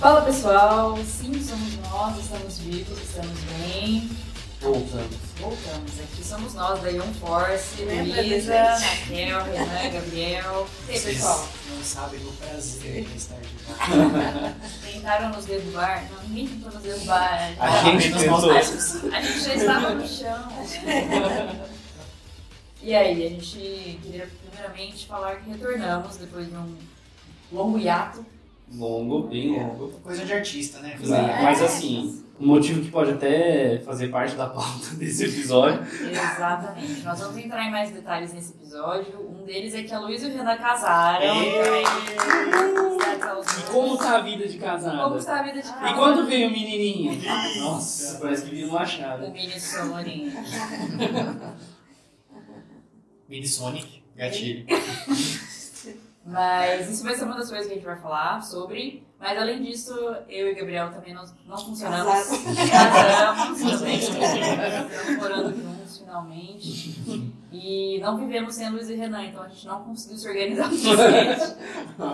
Fala 0.00 0.22
pessoal, 0.22 0.96
sim, 1.04 1.44
somos 1.44 1.76
nós, 1.90 2.18
estamos 2.18 2.58
vivos, 2.60 2.98
estamos 3.02 3.38
bem. 3.40 4.08
Voltamos. 4.58 5.16
Voltamos, 5.38 6.00
aqui 6.00 6.24
somos 6.24 6.54
nós 6.54 6.80
da 6.80 6.88
Young 6.88 7.12
Force, 7.20 7.84
Luísa? 7.84 8.78
Raquel, 8.78 9.44
Renan, 9.44 9.92
Gabriel. 9.92 10.66
E 10.88 10.92
aí, 10.92 11.00
pessoal, 11.02 11.46
não 11.68 11.84
sabem 11.84 12.18
o 12.18 12.32
prazer 12.32 13.04
de 13.04 13.14
estar 13.14 13.36
de 13.40 13.48
volta. 13.62 14.56
tentaram 14.90 15.28
nos 15.28 15.44
derrubar? 15.44 16.02
Não, 16.10 16.22
ninguém 16.28 16.46
tentou 16.48 16.72
nos 16.72 16.82
derrubar. 16.82 17.54
A 17.60 17.84
gente 17.84 18.10
tentou. 18.10 18.40
nós 18.40 19.04
A 19.12 19.20
gente 19.20 19.40
já 19.44 19.54
estava 19.54 19.90
no 19.90 20.08
chão. 20.08 20.48
E 22.82 22.94
aí, 22.94 23.26
a 23.26 23.28
gente 23.28 23.98
queria 24.02 24.30
primeiramente 24.48 25.06
falar 25.06 25.36
que 25.36 25.50
retornamos 25.50 26.16
depois 26.16 26.48
de 26.48 26.56
um 26.56 26.78
longo 27.52 27.78
hiato. 27.78 28.24
Longo, 28.72 29.24
bem 29.28 29.58
longo. 29.58 29.88
Coisa 30.02 30.24
de 30.24 30.32
artista, 30.32 30.78
né? 30.78 30.96
Mas, 31.00 31.08
mas 31.08 31.62
assim, 31.62 32.24
um 32.38 32.46
motivo 32.46 32.80
que 32.82 32.90
pode 32.90 33.10
até 33.10 33.78
fazer 33.80 34.08
parte 34.08 34.36
da 34.36 34.46
pauta 34.48 34.94
desse 34.96 35.24
episódio. 35.24 35.80
Exatamente. 36.08 37.02
Nós 37.02 37.18
vamos 37.18 37.36
entrar 37.36 37.66
em 37.66 37.70
mais 37.70 37.90
detalhes 37.90 38.32
nesse 38.32 38.52
episódio. 38.52 39.28
Um 39.28 39.44
deles 39.44 39.74
é 39.74 39.82
que 39.82 39.92
a 39.92 39.98
Luísa 39.98 40.28
e 40.28 40.30
o 40.30 40.36
Renan 40.36 40.56
casaram. 40.56 41.24
E 43.58 43.62
como 43.72 43.96
tá 43.98 44.18
a 44.18 44.20
vida 44.20 44.46
de 44.46 44.56
casada? 44.58 45.02
Como 45.02 45.16
está 45.16 45.40
a 45.40 45.42
vida 45.42 45.60
de 45.60 45.68
E 45.68 45.72
casado? 45.72 45.94
quando 45.96 46.26
veio 46.26 46.48
o 46.48 46.52
menininho? 46.52 47.20
Nossa, 47.60 48.18
parece 48.20 48.44
que 48.44 48.54
vira 48.54 48.68
uma 48.68 48.82
O 48.82 48.86
chave. 48.86 49.30
mini 49.32 49.58
Sony. 49.60 50.32
Mini 53.28 53.46
Sonic, 53.46 54.02
gatilho. 54.16 54.66
Mas 56.24 56.90
isso 56.90 57.02
vai 57.02 57.14
ser 57.14 57.24
uma 57.24 57.36
das 57.36 57.48
coisas 57.48 57.66
que 57.66 57.72
a 57.72 57.76
gente 57.76 57.86
vai 57.86 57.98
falar 57.98 58.42
sobre. 58.42 59.06
Mas 59.18 59.38
além 59.38 59.62
disso, 59.62 59.92
eu 60.28 60.48
e 60.48 60.54
Gabriel 60.54 60.90
também 60.90 61.14
não, 61.14 61.24
não 61.46 61.58
funcionamos. 61.58 62.12
Casamos. 62.70 63.60
Estamos 63.60 65.16
morando 65.18 65.62
juntos 65.62 65.98
finalmente. 65.98 67.32
E 67.52 67.98
não 68.00 68.16
vivemos 68.16 68.54
sem 68.54 68.66
a 68.66 68.70
Luiz 68.70 68.88
e 68.88 68.94
Renan, 68.94 69.24
então 69.24 69.42
a 69.42 69.48
gente 69.48 69.66
não 69.66 69.82
conseguiu 69.82 70.16
se 70.16 70.28
organizar 70.28 70.68
o 70.68 70.72
suficiente. 70.72 71.56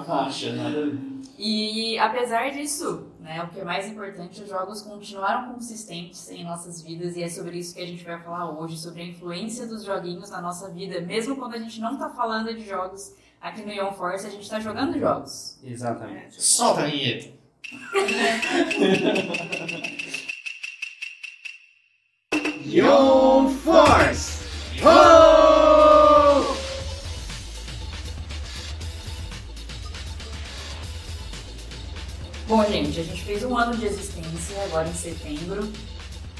Acha 0.08 0.52
nada. 0.54 0.92
E 1.38 1.98
apesar 1.98 2.50
disso, 2.50 3.08
né, 3.20 3.42
o 3.42 3.48
que 3.48 3.60
é 3.60 3.64
mais 3.64 3.86
importante, 3.86 4.42
os 4.42 4.48
jogos 4.48 4.80
continuaram 4.80 5.52
consistentes 5.52 6.30
em 6.30 6.42
nossas 6.42 6.80
vidas 6.80 7.14
e 7.16 7.22
é 7.22 7.28
sobre 7.28 7.58
isso 7.58 7.74
que 7.74 7.82
a 7.82 7.86
gente 7.86 8.02
vai 8.02 8.18
falar 8.18 8.50
hoje, 8.50 8.78
sobre 8.78 9.02
a 9.02 9.04
influência 9.04 9.66
dos 9.66 9.84
joguinhos 9.84 10.30
na 10.30 10.40
nossa 10.40 10.70
vida, 10.70 11.00
mesmo 11.02 11.36
quando 11.36 11.54
a 11.54 11.58
gente 11.58 11.80
não 11.80 11.98
tá 11.98 12.08
falando 12.08 12.54
de 12.54 12.64
jogos 12.66 13.14
aqui 13.40 13.62
no 13.62 13.72
Ion 13.72 13.92
Force, 13.92 14.26
a 14.26 14.30
gente 14.30 14.48
tá 14.48 14.60
jogando 14.60 14.98
jogos. 14.98 15.58
Exatamente. 15.62 16.42
Solta 16.42 16.82
a 16.82 16.86
vinheta. 16.86 17.34
Young 22.64 23.54
Force! 23.62 24.44
Ho! 24.82 26.56
Bom, 32.48 32.64
gente, 32.64 33.00
a 33.00 33.02
gente 33.02 33.24
fez 33.24 33.42
um 33.44 33.56
ano 33.56 33.76
de 33.76 33.86
existência 33.86 34.62
agora 34.64 34.88
em 34.88 34.94
setembro. 34.94 35.72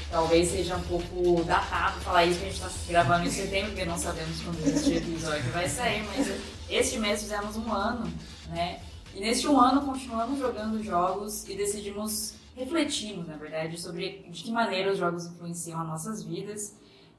Talvez 0.09 0.49
seja 0.49 0.77
um 0.77 0.81
pouco 0.83 1.43
datado 1.43 1.99
falar 1.99 2.25
isso 2.25 2.39
que 2.39 2.45
a 2.45 2.49
gente 2.49 2.61
está 2.61 2.69
gravando 2.87 3.27
em 3.27 3.31
setembro, 3.31 3.71
porque 3.71 3.85
não 3.85 3.97
sabemos 3.97 4.41
quando 4.41 4.65
este 4.65 4.95
episódio 4.95 5.51
vai 5.51 5.67
sair, 5.67 6.03
mas 6.07 6.56
este 6.69 6.99
mês 6.99 7.21
fizemos 7.21 7.55
um 7.57 7.71
ano, 7.71 8.11
né? 8.49 8.79
E 9.15 9.19
neste 9.19 9.47
um 9.47 9.59
ano 9.59 9.81
continuamos 9.81 10.39
jogando 10.39 10.83
jogos 10.83 11.47
e 11.47 11.55
decidimos, 11.55 12.35
refletimos, 12.55 13.27
na 13.27 13.35
verdade, 13.35 13.79
sobre 13.79 14.25
de 14.29 14.43
que 14.43 14.51
maneira 14.51 14.91
os 14.91 14.97
jogos 14.97 15.25
influenciam 15.25 15.81
as 15.81 15.87
nossas 15.87 16.23
vidas. 16.23 16.75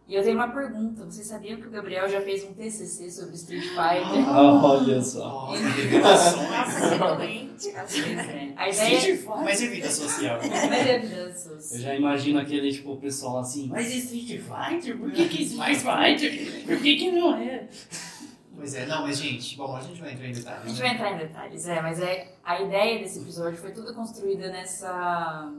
E 0.09 0.15
eu 0.15 0.23
tenho 0.23 0.37
uma 0.37 0.49
pergunta: 0.49 1.05
vocês 1.05 1.27
sabiam 1.27 1.61
que 1.61 1.67
o 1.67 1.71
Gabriel 1.71 2.09
já 2.09 2.21
fez 2.23 2.43
um 2.43 2.55
TCC 2.55 3.11
sobre 3.11 3.35
Street 3.35 3.65
Fighter? 3.65 4.27
Olha 4.33 5.03
só. 5.03 5.53
Nossa, 6.03 6.91
que 6.91 6.99
doente. 6.99 7.69
É. 7.69 8.53
A 8.57 8.71
ideia 8.71 9.01
Fighter. 9.01 9.27
Mas 9.45 9.63
é 9.63 9.67
vida 9.67 9.91
social. 9.91 10.39
Mas 10.49 10.87
é 10.87 10.99
vida 10.99 11.35
social. 11.35 11.59
Eu 11.73 11.79
já 11.81 11.95
imagino 11.95 12.39
aquele, 12.39 12.73
tipo, 12.73 12.97
pessoal 12.97 13.39
assim, 13.39 13.69
mas 13.69 13.93
Street 13.95 14.41
Fighter? 14.41 14.97
Por 14.97 15.11
que 15.11 15.29
que 15.29 15.43
Street 15.43 15.79
Fighter? 15.79 16.65
Por 16.65 16.79
que 16.79 16.97
que 16.97 17.11
não 17.11 17.37
é? 17.37 17.69
Pois 18.59 18.75
é, 18.75 18.87
não, 18.87 19.03
mas 19.03 19.19
gente, 19.19 19.57
bom, 19.57 19.77
a 19.77 19.81
gente 19.81 20.01
vai 20.01 20.13
entrar 20.13 20.27
em 20.27 20.31
A 20.31 20.35
detalhes. 20.35 20.65
gente 20.65 20.83
né? 20.83 20.89
vai 20.89 20.95
entrar 20.95 21.13
em 21.13 21.19
detalhes, 21.19 21.69
é, 21.69 21.81
mas 21.81 22.01
é, 22.01 22.35
a 22.45 22.61
ideia 22.61 22.99
desse 22.99 23.21
episódio 23.21 23.57
foi 23.57 23.71
tudo 23.71 23.95
construída 23.95 24.51
nessa, 24.51 25.53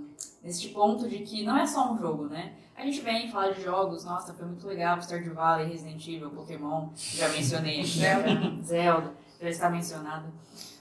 nesse 0.43 0.67
ponto 0.67 1.07
de 1.07 1.19
que 1.19 1.45
não 1.45 1.57
é 1.57 1.65
só 1.65 1.93
um 1.93 1.97
jogo, 1.97 2.25
né? 2.25 2.51
A 2.75 2.83
gente 2.83 2.99
vem 2.99 3.31
falar 3.31 3.51
de 3.51 3.61
jogos, 3.61 4.03
nossa, 4.03 4.33
foi 4.33 4.45
muito 4.45 4.67
legal, 4.67 5.01
Stardew 5.01 5.33
Valley, 5.33 5.69
Resident 5.69 6.05
Evil, 6.05 6.29
Pokémon, 6.29 6.89
já 6.95 7.29
mencionei 7.29 7.79
aqui, 7.79 8.59
Zelda, 8.63 9.13
já 9.41 9.49
está 9.49 9.69
mencionado. 9.69 10.27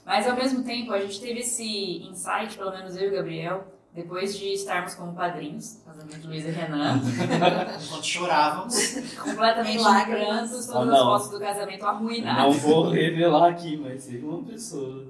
Mas 0.05 0.27
ao 0.27 0.35
mesmo 0.35 0.63
tempo, 0.63 0.91
a 0.91 0.99
gente 0.99 1.21
teve 1.21 1.39
esse 1.39 2.03
insight, 2.03 2.57
pelo 2.57 2.71
menos 2.71 2.97
eu 2.97 3.03
e 3.03 3.07
o 3.09 3.15
Gabriel, 3.15 3.65
depois 4.01 4.37
de 4.37 4.53
estarmos 4.53 4.95
como 4.95 5.13
padrinhos, 5.13 5.79
casamento 5.85 6.19
de 6.19 6.27
Luiz 6.27 6.45
e 6.45 6.51
Renan, 6.51 7.01
Enquanto 7.83 8.05
chorávamos, 8.05 8.75
completamente 9.21 9.83
prantos, 9.83 10.69
Ah, 10.69 10.73
todas 10.73 10.93
as 10.93 10.99
não. 10.99 11.05
fotos 11.05 11.29
do 11.31 11.39
casamento 11.39 11.85
arruinadas. 11.85 12.43
Não 12.43 12.51
vou 12.51 12.89
revelar 12.89 13.49
aqui, 13.49 13.77
mas 13.77 14.05
teve 14.05 14.25
uma 14.25 14.43
pessoa 14.43 15.05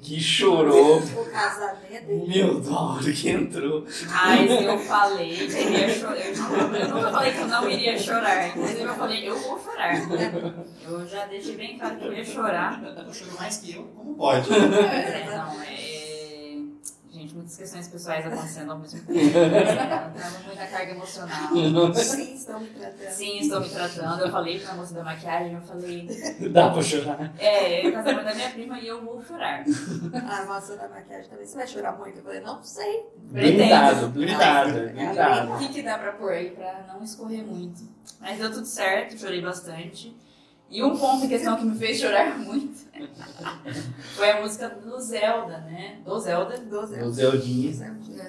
que 0.00 0.18
chorou. 0.20 0.98
O 0.98 1.30
casamento. 1.30 2.28
Meu 2.28 2.60
Deus, 2.60 3.20
que 3.20 3.30
entrou. 3.30 3.84
Mas 4.10 4.50
eu 4.50 4.78
falei 4.80 5.36
que 5.36 5.42
eu 5.44 5.60
iria 5.62 5.88
chorar. 5.94 6.16
Eu, 6.74 6.88
nunca 6.88 7.10
falei 7.12 7.32
que 7.32 7.38
eu 7.38 7.46
não 7.46 7.70
iria 7.70 7.98
chorar. 7.98 8.48
Inclusive, 8.48 8.82
eu 8.82 8.94
falei, 8.94 9.28
eu 9.28 9.38
vou 9.38 9.60
chorar. 9.60 9.94
Eu 10.88 11.06
já 11.06 11.26
deixei 11.26 11.56
bem 11.56 11.78
claro 11.78 11.96
que 11.98 12.04
eu 12.06 12.12
ia 12.14 12.24
chorar. 12.24 12.82
eu 12.82 13.14
choro 13.14 13.30
mais 13.38 13.58
que 13.58 13.76
eu, 13.76 13.82
como 13.94 14.14
pode? 14.16 14.50
Mas 14.50 14.60
é, 14.62 15.36
não, 15.36 15.62
é. 15.62 15.81
Gente, 17.32 17.34
muitas 17.34 17.56
questões 17.56 17.88
pessoais 17.88 18.26
acontecendo 18.26 18.72
ao 18.72 18.78
mesmo 18.78 19.00
tempo. 19.00 19.12
Tava 19.32 20.38
muita 20.46 20.66
carga 20.66 20.90
emocional. 20.92 21.94
Sim, 21.94 22.34
estão 22.34 22.60
me 22.60 22.66
tratando. 22.68 23.08
Sim, 23.10 23.38
estou 23.38 23.60
me 23.60 23.68
tratando. 23.70 24.20
Eu 24.20 24.30
falei 24.30 24.60
pra 24.60 24.74
moça 24.74 24.94
da 24.94 25.02
maquiagem, 25.02 25.54
eu 25.54 25.62
falei, 25.62 26.08
Dá 26.50 26.70
pra 26.70 26.82
chorar. 26.82 27.32
é, 27.38 27.88
o 27.88 27.92
casamento 27.92 28.24
da 28.24 28.34
minha 28.34 28.50
prima 28.50 28.78
e 28.78 28.86
eu 28.86 29.02
vou 29.04 29.22
chorar. 29.24 29.64
A 29.64 30.44
moça 30.44 30.76
da 30.76 30.88
maquiagem 30.88 31.30
também. 31.30 31.46
Você 31.46 31.56
vai 31.56 31.66
chorar 31.66 31.98
muito? 31.98 32.18
Eu 32.18 32.22
falei, 32.22 32.40
não 32.40 32.62
sei. 32.62 33.06
Blindado, 33.16 34.10
Pretendo. 34.10 34.12
blindado, 34.12 34.78
O 34.78 34.82
blindado. 34.92 35.58
que, 35.58 35.68
que 35.68 35.82
dá 35.82 35.98
pra 35.98 36.12
pôr 36.12 36.32
aí 36.32 36.50
pra 36.50 36.84
não 36.88 37.02
escorrer 37.02 37.42
muito? 37.44 37.82
Mas 38.20 38.38
deu 38.38 38.52
tudo 38.52 38.66
certo, 38.66 39.18
chorei 39.18 39.40
bastante. 39.40 40.14
E 40.72 40.82
um 40.82 40.96
ponto 40.96 41.26
em 41.26 41.28
questão 41.28 41.56
que 41.56 41.64
me 41.64 41.76
fez 41.76 42.00
chorar 42.00 42.36
muito 42.40 42.72
foi 44.14 44.30
a 44.30 44.40
música 44.40 44.68
do 44.70 44.98
Zelda, 45.00 45.58
né? 45.58 45.98
Do 46.04 46.18
Zelda. 46.18 46.56
Doze 46.58 47.02
O 47.02 47.10
Zeldinho. 47.10 47.72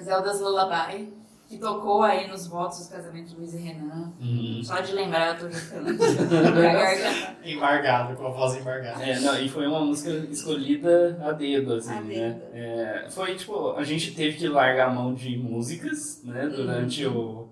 Zelda's 0.02 0.40
Lullaby, 0.40 1.12
que 1.48 1.56
tocou 1.58 2.02
aí 2.02 2.28
nos 2.28 2.46
votos 2.46 2.78
dos 2.78 2.88
casamentos 2.88 3.32
de 3.32 3.38
Luiz 3.38 3.54
e 3.54 3.58
Renan. 3.58 4.12
Hum. 4.20 4.60
Só 4.62 4.80
de 4.80 4.92
lembrar 4.92 5.40
eu 5.40 5.48
tô 5.48 5.56
garganta. 6.60 7.36
Embargado, 7.44 8.16
com 8.16 8.26
a 8.26 8.30
voz 8.30 8.56
embargada. 8.56 9.02
É, 9.02 9.20
não, 9.20 9.38
e 9.38 9.48
foi 9.48 9.66
uma 9.66 9.80
música 9.80 10.10
escolhida 10.30 11.18
a 11.22 11.32
dedo, 11.32 11.74
assim, 11.74 11.92
A 11.92 12.00
né? 12.00 12.14
dedo. 12.14 12.42
É, 12.52 13.06
foi 13.10 13.34
tipo, 13.36 13.72
a 13.72 13.84
gente 13.84 14.14
teve 14.14 14.36
que 14.36 14.48
largar 14.48 14.88
a 14.88 14.92
mão 14.92 15.14
de 15.14 15.36
músicas, 15.38 16.20
né, 16.24 16.46
durante 16.46 17.06
o. 17.06 17.48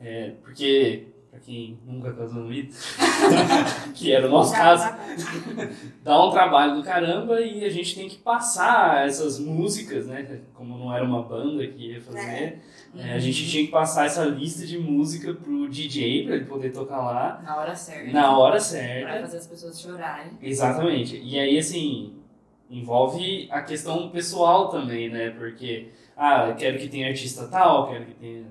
é, 0.00 0.32
porque, 0.42 1.11
pra 1.32 1.40
quem 1.40 1.78
nunca 1.86 2.12
casou 2.12 2.42
no 2.42 2.52
Ito, 2.52 2.76
que 3.96 4.12
era 4.12 4.26
o 4.26 4.30
nosso 4.30 4.52
caso, 4.52 4.84
dá 6.04 6.22
um 6.26 6.30
trabalho 6.30 6.76
do 6.76 6.82
caramba 6.82 7.40
e 7.40 7.64
a 7.64 7.70
gente 7.70 7.94
tem 7.94 8.06
que 8.06 8.18
passar 8.18 9.06
essas 9.06 9.38
músicas, 9.40 10.06
né? 10.06 10.40
Como 10.52 10.76
não 10.76 10.94
era 10.94 11.02
uma 11.02 11.22
banda 11.22 11.66
que 11.66 11.92
ia 11.92 12.00
fazer, 12.02 12.60
é, 12.94 13.14
a 13.14 13.18
gente 13.18 13.48
tinha 13.48 13.64
que 13.64 13.70
passar 13.70 14.04
essa 14.04 14.26
lista 14.26 14.66
de 14.66 14.78
música 14.78 15.32
pro 15.32 15.70
DJ 15.70 16.26
pra 16.26 16.36
ele 16.36 16.44
poder 16.44 16.70
tocar 16.70 16.98
lá 16.98 17.40
Na 17.42 17.56
hora 17.56 17.74
certa. 17.74 18.12
na 18.12 18.36
hora 18.36 18.50
Pra 18.52 18.60
certa. 18.60 19.20
fazer 19.22 19.36
as 19.38 19.46
pessoas 19.46 19.80
chorarem. 19.80 20.32
Exatamente. 20.42 21.18
E 21.24 21.38
aí, 21.38 21.56
assim, 21.58 22.12
envolve 22.68 23.48
a 23.50 23.62
questão 23.62 24.10
pessoal 24.10 24.68
também, 24.68 25.08
né? 25.08 25.30
Porque, 25.30 25.88
ah, 26.14 26.48
eu 26.50 26.56
quero 26.56 26.78
que 26.78 26.88
tenha 26.88 27.08
artista 27.08 27.46
tal, 27.48 27.88
quero 27.88 28.04
que 28.04 28.14
tenha. 28.16 28.44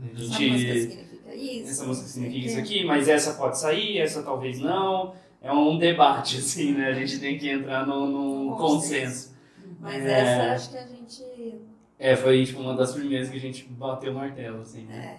A 0.00 0.16
gente, 0.16 1.07
isso. 1.38 1.70
essa 1.70 1.84
música 1.84 2.08
significa 2.08 2.46
isso 2.46 2.58
É. 2.58 2.60
aqui, 2.62 2.84
mas 2.84 3.08
essa 3.08 3.34
pode 3.34 3.58
sair, 3.58 3.98
essa 3.98 4.22
talvez 4.22 4.58
não. 4.60 5.14
É 5.40 5.52
um 5.52 5.78
debate, 5.78 6.38
assim, 6.38 6.72
né? 6.72 6.88
A 6.88 6.94
gente 6.94 7.18
tem 7.18 7.38
que 7.38 7.48
entrar 7.48 7.86
num, 7.86 8.06
num 8.06 8.56
Consenso. 8.56 9.28
consenso. 9.28 9.38
Mas 9.80 10.04
É. 10.04 10.20
essa 10.20 10.52
acho 10.54 10.70
que 10.70 10.78
a 10.78 10.86
gente. 10.86 11.60
É, 11.98 12.14
foi 12.16 12.44
tipo 12.44 12.60
uma 12.60 12.74
das 12.76 12.92
primeiras 12.92 13.28
que 13.28 13.36
a 13.36 13.40
gente 13.40 13.64
bateu 13.64 14.12
o 14.12 14.14
martelo, 14.14 14.60
assim, 14.60 14.84
né? 14.84 15.18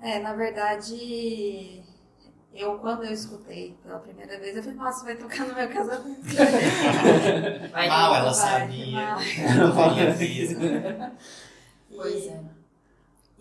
É, 0.00 0.18
na 0.18 0.34
verdade. 0.34 1.82
Eu, 2.54 2.78
quando 2.80 3.04
eu 3.04 3.12
escutei 3.12 3.74
pela 3.82 3.98
primeira 3.98 4.38
vez, 4.38 4.54
eu 4.54 4.62
falei, 4.62 4.76
nossa, 4.76 5.04
vai 5.06 5.16
tocar 5.16 5.46
no 5.46 5.54
meu 5.54 5.68
casamento. 5.70 6.20
Vai 7.72 7.88
Mal, 7.88 8.14
ela 8.14 8.24
Vai, 8.24 8.34
sabia. 8.34 8.92
mal. 8.92 9.18
Visto. 10.18 10.58
Pois 11.96 12.26
é. 12.26 12.40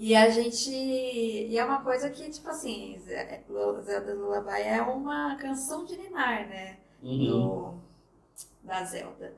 E 0.03 0.15
a 0.15 0.29
gente. 0.29 0.71
E 0.71 1.55
é 1.57 1.63
uma 1.63 1.81
coisa 1.83 2.09
que, 2.09 2.27
tipo 2.29 2.49
assim, 2.49 2.97
Zé- 3.05 3.43
Zelda 3.83 4.13
Lullaby 4.15 4.61
é 4.63 4.81
uma 4.81 5.35
canção 5.35 5.85
de 5.85 5.95
Ninar, 5.95 6.47
né? 6.49 6.77
Uhum. 7.03 7.25
Do, 7.27 7.73
da 8.63 8.83
Zelda. 8.83 9.31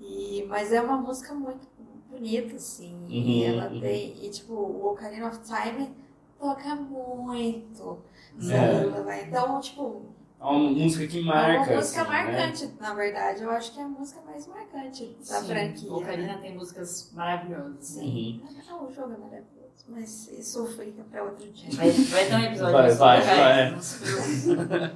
E, 0.00 0.44
mas 0.48 0.72
é 0.72 0.80
uma 0.82 0.96
música 0.96 1.32
muito 1.32 1.68
bonita, 2.10 2.56
assim. 2.56 3.06
e 3.08 3.44
Uhum, 3.44 3.58
ela 3.60 3.70
uhum. 3.70 3.80
tem. 3.80 4.24
E 4.26 4.30
tipo, 4.30 4.54
o 4.54 4.86
Ocarina 4.90 5.28
of 5.28 5.38
Time 5.40 5.94
toca 6.38 6.74
muito. 6.74 8.02
É. 8.50 9.22
Então, 9.28 9.60
tipo, 9.60 10.02
É 10.40 10.44
uma 10.44 10.70
música 10.70 11.06
que 11.06 11.20
é 11.20 11.22
marca. 11.22 11.70
uma 11.70 11.76
música 11.76 12.00
assim, 12.02 12.10
né? 12.10 12.22
marcante, 12.24 12.66
na 12.80 12.94
verdade. 12.94 13.42
Eu 13.44 13.50
acho 13.50 13.72
que 13.72 13.78
é 13.80 13.84
a 13.84 13.88
música 13.88 14.20
mais 14.22 14.48
marcante 14.48 15.06
da 15.28 15.40
Sim, 15.40 15.46
franquia. 15.46 15.92
Ocarina 15.92 16.38
tem 16.38 16.56
músicas 16.56 17.12
maravilhosas. 17.12 17.84
Sim. 17.86 18.42
Ah, 18.68 18.82
o 18.82 18.90
jogo 18.90 19.12
é 19.12 19.16
maravilhoso. 19.18 19.61
Mas 19.88 20.28
isso 20.32 20.66
fica 20.68 21.02
pra 21.10 21.22
outro 21.24 21.46
dia. 21.50 21.68
Vai, 21.72 21.90
vai 21.90 22.24
ter 22.26 22.34
um 22.34 22.38
episódio 22.44 22.72
Vai, 22.72 22.90
vai, 22.92 23.20
vai. 23.20 23.70
preocupe. 23.70 24.92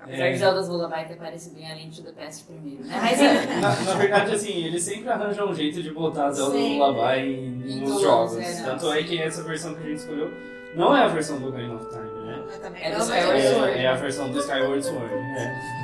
Apesar 0.00 0.24
É. 0.26 0.32
de 0.32 0.38
Zelda's 0.38 0.68
Lullaby 0.68 1.08
ter 1.08 1.16
parecido 1.16 1.54
bem 1.56 1.70
a 1.70 1.74
Link 1.74 2.02
the 2.02 2.12
Past 2.12 2.44
primeiro, 2.44 2.84
né? 2.84 2.98
Mas 3.00 3.20
é. 3.20 3.46
Na, 3.60 3.68
na 3.80 3.94
verdade, 3.94 4.34
assim, 4.34 4.64
eles 4.64 4.82
sempre 4.82 5.08
arranjam 5.08 5.48
um 5.48 5.54
jeito 5.54 5.82
de 5.82 5.90
botar 5.92 6.30
Zelda 6.30 6.52
Sim. 6.56 6.78
Lullaby 6.78 7.20
em- 7.20 7.50
nos 7.80 7.88
todos, 7.90 8.02
jogos. 8.02 8.36
é, 8.38 8.60
não, 8.60 8.64
Tanto 8.70 8.92
é 8.92 9.02
que 9.02 9.18
essa 9.22 9.42
versão 9.44 9.74
que 9.74 9.80
a 9.82 9.86
gente 9.86 9.98
escolheu 10.00 10.30
não 10.76 10.94
é 10.94 11.04
a 11.04 11.08
versão 11.08 11.38
do 11.40 11.48
Ocarina 11.48 11.74
of 11.76 11.86
Time, 11.88 12.26
né? 12.26 12.44
É 12.82 12.90
do 12.94 12.98
Skyward 13.00 13.42
Sword. 13.42 13.72
É, 13.78 13.82
é 13.82 13.86
a 13.88 13.94
versão 13.94 14.30
do 14.30 14.38
Skyward 14.40 14.84
Sword. 14.84 15.14
É. 15.14 15.83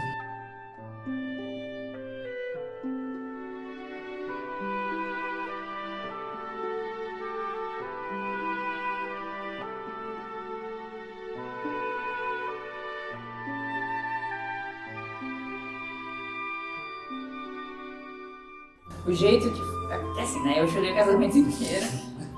casamento 21.05 21.39
inteiro. 21.39 21.87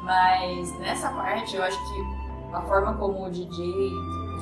Mas 0.03 0.79
nessa 0.81 1.11
parte 1.11 1.57
eu 1.57 1.63
acho 1.63 1.79
que 1.79 2.55
a 2.55 2.61
forma 2.63 2.95
como 2.95 3.27
o 3.27 3.31
DJ 3.31 3.91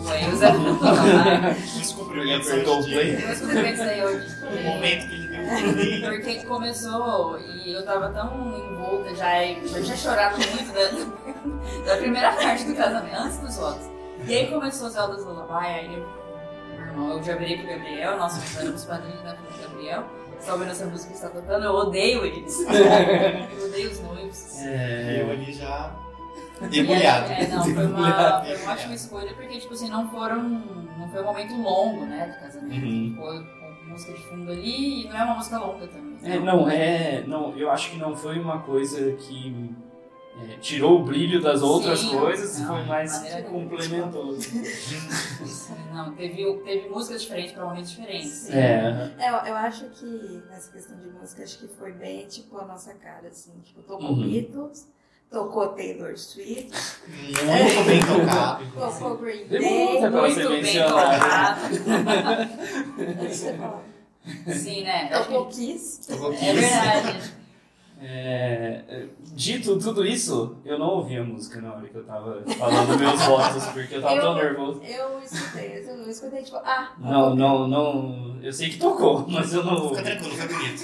o 0.00 0.32
usa 0.32 0.50
Descobriu 1.78 2.22
Ele 2.22 2.34
a 2.34 2.38
apertou 2.38 2.80
o 2.80 2.84
play. 2.84 3.16
Hoje. 3.16 4.26
O 4.42 4.62
momento 4.62 5.08
que 5.08 5.14
ele 5.14 5.28
viu. 5.28 6.10
Porque 6.10 6.44
começou 6.44 7.38
e 7.38 7.72
eu 7.72 7.84
tava 7.84 8.08
tão 8.10 8.56
envolta 8.56 9.14
já, 9.14 9.44
eu 9.44 9.84
tinha 9.84 9.96
chorado 9.96 10.36
muito 10.38 10.72
da, 10.72 11.84
da 11.84 11.96
primeira 11.98 12.32
parte 12.32 12.64
do 12.64 12.74
casamento, 12.74 13.16
antes 13.16 13.38
dos 13.38 13.56
votos. 13.56 13.90
E 14.26 14.34
aí 14.34 14.46
começou 14.48 14.86
o 14.86 14.90
Zelda 14.90 15.16
Lullaby, 15.16 15.66
aí 15.66 15.94
eu, 15.94 16.08
meu 16.76 16.86
irmão, 16.86 17.10
eu 17.16 17.22
já 17.22 17.36
virei 17.36 17.58
pro 17.58 17.66
Gabriel, 17.66 18.16
nós 18.16 18.36
nós 18.36 18.56
éramos 18.58 18.84
padrinhos 18.84 19.22
da 19.22 19.34
filha 19.34 19.50
do 19.50 19.62
Gabriel, 19.70 20.04
ouvindo 20.48 20.70
essa 20.70 20.86
música 20.86 21.08
que 21.08 21.14
está 21.14 21.28
tocando, 21.28 21.64
eu 21.64 21.72
odeio 21.72 22.24
eles. 22.24 22.58
eu 22.68 23.66
odeio 23.66 23.90
os 23.90 24.00
noivos. 24.00 24.60
E 24.60 24.66
É, 24.66 25.22
eu 25.22 25.30
ali 25.30 25.52
já 25.52 25.94
debulhado. 26.68 27.30
aí, 27.30 27.44
É, 27.44 27.48
não, 27.48 27.64
foi 27.64 27.86
uma, 27.86 28.42
foi 28.44 28.56
uma 28.56 28.72
ótima 28.72 28.94
escolha, 28.94 29.34
porque, 29.34 29.58
tipo 29.58 29.74
assim, 29.74 29.88
não 29.88 30.08
foram. 30.10 30.42
Não 30.98 31.08
foi 31.10 31.22
um 31.22 31.24
momento 31.24 31.56
longo, 31.56 32.04
né, 32.04 32.34
do 32.34 32.40
casamento. 32.44 32.84
Uhum. 32.84 33.10
Ficou 33.10 33.44
com 33.44 33.90
música 33.90 34.12
de 34.12 34.22
fundo 34.22 34.52
ali 34.52 35.04
e 35.04 35.08
não 35.08 35.16
é 35.16 35.24
uma 35.24 35.34
música 35.34 35.58
longa 35.58 35.86
também. 35.88 36.18
É, 36.22 36.38
não, 36.38 36.68
é. 36.68 37.24
Não, 37.26 37.56
eu 37.56 37.70
acho 37.70 37.90
que 37.90 37.96
não 37.96 38.14
foi 38.14 38.38
uma 38.38 38.60
coisa 38.60 39.12
que 39.12 39.74
é, 40.38 40.56
tirou 40.60 41.00
o 41.00 41.04
brilho 41.04 41.40
das 41.42 41.60
outras 41.62 42.00
Sim, 42.00 42.10
coisas, 42.18 42.58
não, 42.60 42.76
foi 42.76 42.84
mais 42.84 43.18
que 43.18 43.28
nenhuma. 43.34 43.48
complementou. 43.50 44.36
Não, 45.92 46.12
teve, 46.14 46.56
teve 46.64 46.88
músicas 46.88 47.22
diferentes 47.22 47.52
para 47.52 47.64
momentos 47.64 47.90
diferentes. 47.90 48.30
Sim. 48.30 48.52
É, 48.54 49.12
É, 49.18 49.28
eu, 49.28 49.34
eu 49.34 49.56
acho 49.56 49.84
que 49.90 50.42
nessa 50.48 50.70
questão 50.72 50.96
de 50.98 51.06
música, 51.08 51.42
acho 51.42 51.58
que 51.58 51.68
foi 51.68 51.92
bem 51.92 52.26
tipo 52.26 52.56
a 52.58 52.64
nossa 52.64 52.94
cara, 52.94 53.28
assim. 53.28 53.52
Tipo, 53.64 53.82
tocou 53.82 54.10
Uhum. 54.12 54.22
Beatles, 54.30 54.88
tocou 55.30 55.68
Taylor 55.68 56.16
Swift, 56.16 56.70
Muito 57.08 57.84
bem 57.86 58.00
tocado. 58.00 58.64
tocou 58.72 59.16
Green 59.18 59.46
Day. 59.46 59.60
Muito 60.00 60.48
bem 60.62 60.78
tocado. 60.88 61.60
Sim, 64.54 64.84
né? 64.84 65.08
Tocou 65.08 65.46
Kiss. 65.46 66.06
Tocou 66.06 66.32
É 66.32 66.36
Kiss. 66.36 66.52
verdade. 66.52 67.39
É, 68.02 69.04
dito 69.34 69.78
tudo 69.78 70.06
isso, 70.06 70.56
eu 70.64 70.78
não 70.78 70.88
ouvi 70.88 71.18
a 71.18 71.24
música 71.24 71.60
na 71.60 71.74
hora 71.74 71.86
que 71.86 71.94
eu 71.94 72.04
tava 72.04 72.42
falando 72.58 72.98
meus 72.98 73.20
votos, 73.22 73.66
porque 73.66 73.96
eu 73.96 74.00
tava 74.02 74.14
Eu- 74.14 74.22
tão 74.22 74.34
nervoso. 74.36 74.82
Eu 74.82 75.20
escutei, 75.20 75.84
eu 75.86 76.10
escutei 76.10 76.42
tipo, 76.42 76.56
ah, 76.56 76.92
Não, 76.98 77.34
não, 77.36 77.68
não. 77.68 78.38
Eu 78.42 78.52
sei 78.52 78.70
que 78.70 78.78
tocou, 78.78 79.26
mas 79.28 79.52
eu 79.52 79.62
não. 79.64 79.90
Fica 79.90 80.02
tranquilo, 80.02 80.34
foi 80.34 80.48
bonito. 80.48 80.82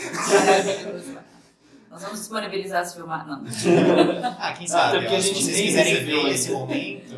Nós 1.90 2.02
vamos 2.02 2.18
disponibilizar 2.18 2.84
se 2.84 2.96
filmar. 2.96 3.26
Não. 3.26 3.42
Ah, 4.38 4.52
quem 4.52 4.66
sabe? 4.66 4.98
até 4.98 5.00
porque 5.00 5.16
a 5.16 5.20
se 5.22 5.28
gente 5.28 5.42
vocês 5.44 5.56
nem 5.56 5.66
quiserem 5.66 6.04
ver 6.04 6.28
esse 6.28 6.50
momento, 6.52 7.14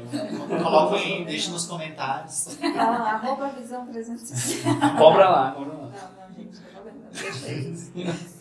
coloquem, 0.63 1.25
deixem 1.25 1.53
nos 1.53 1.67
comentários. 1.67 2.57
ah, 2.77 3.15
arroba 3.15 3.49
visão 3.49 3.85
360. 3.87 4.91
Cobra 4.97 5.29
lá, 5.29 5.51
cobra 5.51 5.73
lá. 5.73 5.81
Não, 5.81 5.89
não, 5.91 6.35
gente, 6.37 6.59
eu 6.77 7.31
deixa 7.33 7.53
isso. 7.53 7.93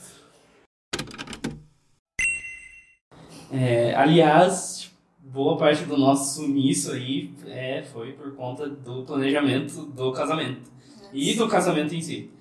É, 3.51 3.93
aliás, 3.95 4.91
boa 5.21 5.57
parte 5.57 5.83
do 5.83 5.97
nosso 5.97 6.35
sumiço 6.35 6.91
aí 6.91 7.33
é, 7.47 7.83
foi 7.83 8.13
por 8.13 8.35
conta 8.35 8.67
do 8.67 9.03
planejamento 9.03 9.85
do 9.85 10.11
casamento. 10.11 10.71
E 11.13 11.33
do 11.35 11.47
casamento 11.47 11.95
em 11.95 12.01
si. 12.01 12.31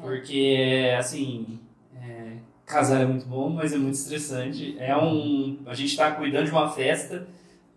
Porque, 0.00 0.94
assim, 0.98 1.58
é, 1.94 2.32
casar 2.64 3.02
é 3.02 3.06
muito 3.06 3.26
bom, 3.26 3.48
mas 3.48 3.72
é 3.72 3.78
muito 3.78 3.94
estressante. 3.94 4.76
É 4.78 4.96
um. 4.96 5.58
A 5.66 5.74
gente 5.74 5.96
tá 5.96 6.10
cuidando 6.12 6.46
de 6.46 6.50
uma 6.50 6.68
festa 6.68 7.26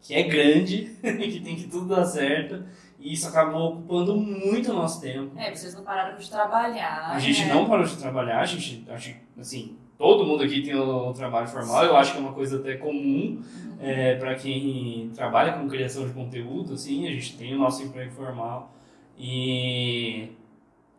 que 0.01 0.13
é 0.13 0.23
grande, 0.23 0.95
que 1.01 1.39
tem 1.39 1.55
que 1.55 1.67
tudo 1.67 1.95
dar 1.95 2.05
certo. 2.05 2.63
E 2.99 3.13
isso 3.13 3.29
acabou 3.29 3.73
ocupando 3.73 4.17
muito 4.17 4.73
nosso 4.73 4.99
tempo. 4.99 5.31
É, 5.37 5.55
vocês 5.55 5.73
não 5.73 5.83
pararam 5.83 6.17
de 6.17 6.29
trabalhar. 6.29 7.11
A 7.11 7.19
gente 7.19 7.45
né? 7.45 7.53
não 7.53 7.65
parou 7.65 7.85
de 7.85 7.95
trabalhar, 7.95 8.41
a 8.41 8.45
gente, 8.45 8.85
acho 8.89 9.09
que, 9.09 9.15
assim, 9.39 9.77
todo 9.99 10.25
mundo 10.25 10.43
aqui 10.43 10.61
tem 10.61 10.73
o 10.75 11.11
trabalho 11.11 11.45
formal, 11.45 11.83
eu 11.83 11.97
acho 11.97 12.13
que 12.13 12.17
é 12.17 12.21
uma 12.21 12.31
coisa 12.31 12.57
até 12.57 12.77
comum 12.77 13.43
é, 13.81 14.15
para 14.15 14.33
quem 14.33 15.11
trabalha 15.13 15.51
com 15.51 15.67
criação 15.67 16.07
de 16.07 16.13
conteúdo, 16.13 16.73
assim, 16.73 17.05
a 17.05 17.11
gente 17.11 17.37
tem 17.37 17.53
o 17.53 17.59
nosso 17.59 17.83
emprego 17.83 18.11
formal 18.11 18.73
e 19.17 20.29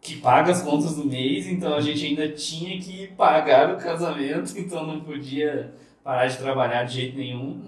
que 0.03 0.17
paga 0.17 0.53
as 0.53 0.61
contas 0.61 0.97
do 0.97 1.07
mês, 1.07 1.47
então 1.47 1.75
a 1.75 1.81
gente 1.81 2.05
ainda 2.05 2.29
tinha 2.29 2.79
que 2.79 3.07
pagar 3.09 3.75
o 3.75 3.79
casamento, 3.79 4.53
então 4.61 4.87
não 4.87 5.01
podia 5.01 5.73
parar 6.05 6.27
de 6.27 6.37
trabalhar 6.37 6.85
de 6.85 6.95
jeito 6.95 7.17
nenhum. 7.17 7.59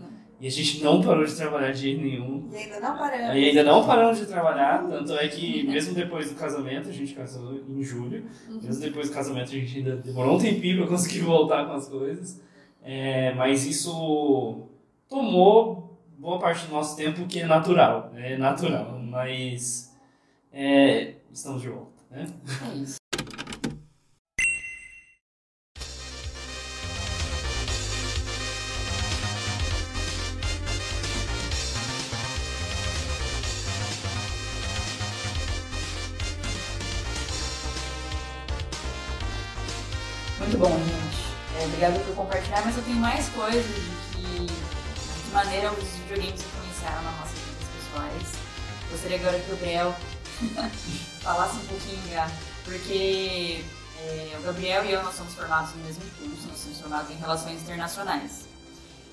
E 0.43 0.49
a 0.49 0.51
gente 0.51 0.83
não 0.83 1.01
parou 1.01 1.25
de 1.25 1.37
trabalhar 1.37 1.71
de 1.71 1.83
jeito 1.83 2.03
nenhum. 2.03 2.49
E 2.53 2.57
ainda 2.57 2.81
não 2.81 2.99
paramos. 2.99 3.37
E 3.37 3.45
ainda 3.45 3.63
não 3.63 3.87
paramos 3.87 4.19
de 4.19 4.27
trabalhar, 4.27 4.89
tanto 4.89 5.13
é 5.13 5.29
que 5.29 5.63
mesmo 5.63 5.95
depois 5.95 6.31
do 6.31 6.35
casamento, 6.35 6.89
a 6.89 6.93
gente 6.93 7.15
casou 7.15 7.61
em 7.69 7.81
julho, 7.81 8.25
mesmo 8.61 8.83
depois 8.83 9.09
do 9.09 9.15
casamento 9.15 9.51
a 9.51 9.55
gente 9.55 9.79
ainda 9.79 9.95
demorou 9.99 10.35
um 10.35 10.41
tempinho 10.41 10.79
para 10.79 10.89
conseguir 10.89 11.21
voltar 11.25 11.65
com 11.67 11.75
as 11.75 11.89
coisas, 11.89 12.41
É, 12.83 13.33
mas 13.35 13.65
isso 13.65 14.67
tomou 15.09 15.97
boa 16.19 16.41
parte 16.41 16.67
do 16.67 16.73
nosso 16.73 16.97
tempo, 16.97 17.25
que 17.29 17.39
é 17.39 17.47
natural, 17.47 18.11
é 18.17 18.37
natural, 18.37 18.99
mas 18.99 19.97
é, 20.53 21.15
estamos 21.33 21.63
de 21.63 21.69
volta, 21.69 22.03
né? 22.11 22.27
É 22.69 22.75
isso. 22.79 23.02
Coisas 43.43 43.65
de 43.65 43.81
que 44.13 44.47
de 44.47 44.53
que 45.25 45.31
maneira 45.33 45.73
os 45.73 45.89
videogames 45.89 46.41
influenciaram 46.41 47.03
nas 47.03 47.17
nossas 47.17 47.39
vidas 47.41 47.69
pessoais. 47.75 48.33
Gostaria 48.89 49.17
agora 49.19 49.39
que 49.41 49.47
o 49.47 49.57
Gabriel 49.57 49.97
falasse 51.21 51.57
um 51.57 51.67
pouquinho 51.67 52.03
já, 52.13 52.31
porque 52.65 53.65
é, 53.99 54.37
o 54.39 54.43
Gabriel 54.43 54.85
e 54.85 54.93
eu 54.93 55.03
nós 55.03 55.17
somos 55.17 55.35
formados 55.35 55.75
no 55.75 55.83
mesmo 55.85 56.05
curso, 56.21 56.47
nós 56.47 56.59
somos 56.59 56.81
formados 56.81 57.11
em 57.11 57.15
relações 57.15 57.63
internacionais. 57.63 58.47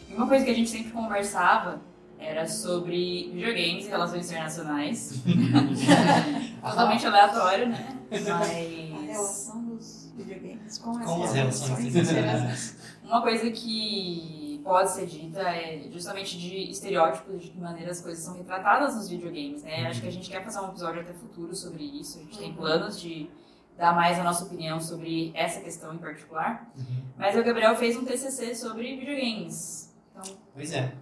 E 0.07 0.13
uma 0.13 0.27
coisa 0.27 0.45
que 0.45 0.51
a 0.51 0.55
gente 0.55 0.69
sempre 0.69 0.91
conversava 0.91 1.81
Era 2.19 2.47
sobre 2.47 3.31
videogames 3.33 3.85
e 3.85 3.89
relações 3.89 4.25
internacionais. 4.27 5.13
Totalmente 6.61 7.07
aleatório, 7.07 7.69
né? 7.69 7.97
A 8.11 8.37
Mas. 8.39 9.07
relação 9.07 9.63
dos 9.63 10.11
videogames 10.17 10.77
com 10.77 10.97
as 10.97 11.05
Com 11.05 11.23
as 11.23 11.33
relações 11.33 11.69
relações 11.69 11.95
internacionais. 11.95 12.78
Uma 13.09 13.23
coisa 13.23 13.49
que 13.49 14.61
pode 14.63 14.91
ser 14.91 15.07
dita 15.07 15.41
é 15.41 15.89
justamente 15.91 16.37
de 16.37 16.69
estereótipos, 16.69 17.41
de 17.41 17.49
que 17.49 17.57
maneira 17.57 17.89
as 17.89 18.01
coisas 18.01 18.23
são 18.23 18.37
retratadas 18.37 18.95
nos 18.95 19.09
videogames, 19.09 19.63
né? 19.63 19.87
Acho 19.87 20.01
que 20.01 20.07
a 20.07 20.11
gente 20.11 20.29
quer 20.29 20.43
fazer 20.43 20.59
um 20.59 20.69
episódio 20.69 21.01
até 21.01 21.11
futuro 21.13 21.55
sobre 21.55 21.83
isso. 21.83 22.19
A 22.19 22.21
gente 22.21 22.37
tem 22.37 22.53
planos 22.53 23.01
de 23.01 23.27
dar 23.75 23.95
mais 23.95 24.19
a 24.19 24.23
nossa 24.23 24.45
opinião 24.45 24.79
sobre 24.79 25.31
essa 25.33 25.59
questão 25.59 25.91
em 25.95 25.97
particular. 25.97 26.71
Uhum. 26.77 27.03
Mas 27.17 27.35
o 27.35 27.43
Gabriel 27.43 27.75
fez 27.75 27.97
um 27.97 28.05
TCC 28.05 28.53
sobre 28.53 28.95
videogames. 28.97 29.91
Então, 30.11 30.37
Pois 30.53 30.71
é. 30.71 30.93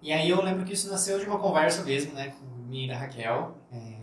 E 0.00 0.12
aí 0.12 0.30
eu 0.30 0.40
lembro 0.40 0.64
que 0.64 0.72
isso 0.72 0.88
nasceu 0.88 1.18
de 1.18 1.26
uma 1.26 1.40
conversa 1.40 1.82
mesmo, 1.82 2.14
né, 2.14 2.28
com 2.30 2.46
minha 2.68 2.84
e 2.84 2.88
da 2.88 2.96
Raquel. 2.96 3.56
é, 3.72 3.99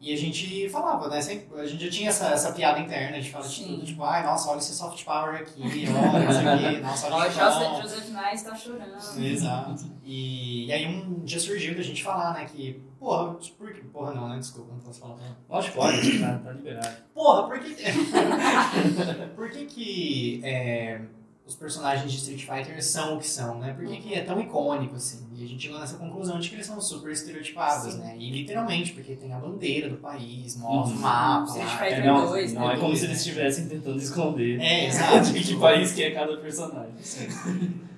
e 0.00 0.14
a 0.14 0.16
gente 0.16 0.66
falava, 0.70 1.08
né, 1.08 1.20
sempre, 1.20 1.60
a 1.60 1.66
gente 1.66 1.84
já 1.84 1.90
tinha 1.90 2.08
essa, 2.08 2.28
essa 2.28 2.52
piada 2.52 2.80
interna, 2.80 3.18
a 3.18 3.20
gente 3.20 3.30
fala 3.30 3.46
de 3.46 3.62
tudo, 3.62 3.84
tipo, 3.84 4.02
ai, 4.02 4.24
nossa, 4.24 4.48
olha 4.48 4.58
esse 4.58 4.72
soft 4.72 5.04
power 5.04 5.34
aqui, 5.34 5.60
olha 5.62 6.30
isso 6.30 6.48
aqui, 6.48 6.80
nossa, 6.80 7.14
olha 7.14 7.28
o 7.28 7.30
Joseph. 7.30 7.82
Joseph 7.82 8.08
Nice 8.08 8.44
tá 8.44 8.56
chorando. 8.56 9.22
Exato. 9.22 9.84
E, 10.02 10.66
e 10.66 10.72
aí 10.72 10.86
um 10.86 11.22
dia 11.22 11.38
surgiu 11.38 11.74
da 11.74 11.82
gente 11.82 12.02
falar, 12.02 12.32
né, 12.32 12.46
que, 12.46 12.82
porra, 12.98 13.34
por 13.58 13.72
que, 13.74 13.80
porra 13.88 14.14
não, 14.14 14.26
né, 14.30 14.38
desculpa, 14.38 14.72
não 14.72 14.80
posso 14.80 15.00
falar. 15.00 15.18
Lógico, 15.50 15.76
pode, 15.76 16.18
tá, 16.18 16.38
tá 16.38 16.52
liberado. 16.52 16.96
Porra, 17.12 17.46
por 17.46 17.60
que 17.60 17.74
por 19.36 19.50
que 19.50 19.66
que 19.66 20.40
é, 20.42 21.02
os 21.50 21.56
personagens 21.56 22.12
de 22.12 22.18
Street 22.18 22.40
Fighter 22.46 22.80
são 22.84 23.16
o 23.16 23.18
que 23.18 23.26
são, 23.26 23.58
né? 23.58 23.72
Por 23.72 23.84
que, 23.84 23.96
que 23.96 24.14
é 24.14 24.22
tão 24.22 24.40
icônico, 24.40 24.94
assim? 24.94 25.26
E 25.34 25.44
a 25.44 25.48
gente 25.48 25.62
chegou 25.64 25.80
nessa 25.80 25.96
conclusão 25.96 26.38
de 26.38 26.48
que 26.48 26.54
eles 26.54 26.64
são 26.66 26.80
super 26.80 27.10
estereotipados, 27.10 27.96
né? 27.96 28.14
E 28.16 28.30
literalmente, 28.30 28.92
porque 28.92 29.16
tem 29.16 29.32
a 29.32 29.38
bandeira 29.38 29.88
do 29.90 29.96
país, 29.96 30.56
mostra 30.56 30.92
o 30.94 30.96
Uhum. 30.96 31.02
mapa 31.02 31.44
Street 31.46 31.66
lá. 31.66 31.78
Fighter 31.78 31.98
É, 31.98 32.06
não, 32.06 32.26
2, 32.28 32.52
não 32.52 32.68
né? 32.68 32.74
é 32.74 32.76
como 32.78 32.94
se 32.94 33.04
eles 33.06 33.18
estivessem 33.18 33.66
tentando 33.68 33.98
esconder 33.98 34.60
É, 34.60 34.86
exato. 34.86 35.26
de 35.32 35.42
que 35.42 35.56
país 35.58 35.92
que 35.92 36.04
é 36.04 36.12
cada 36.12 36.36
personagem. 36.36 36.94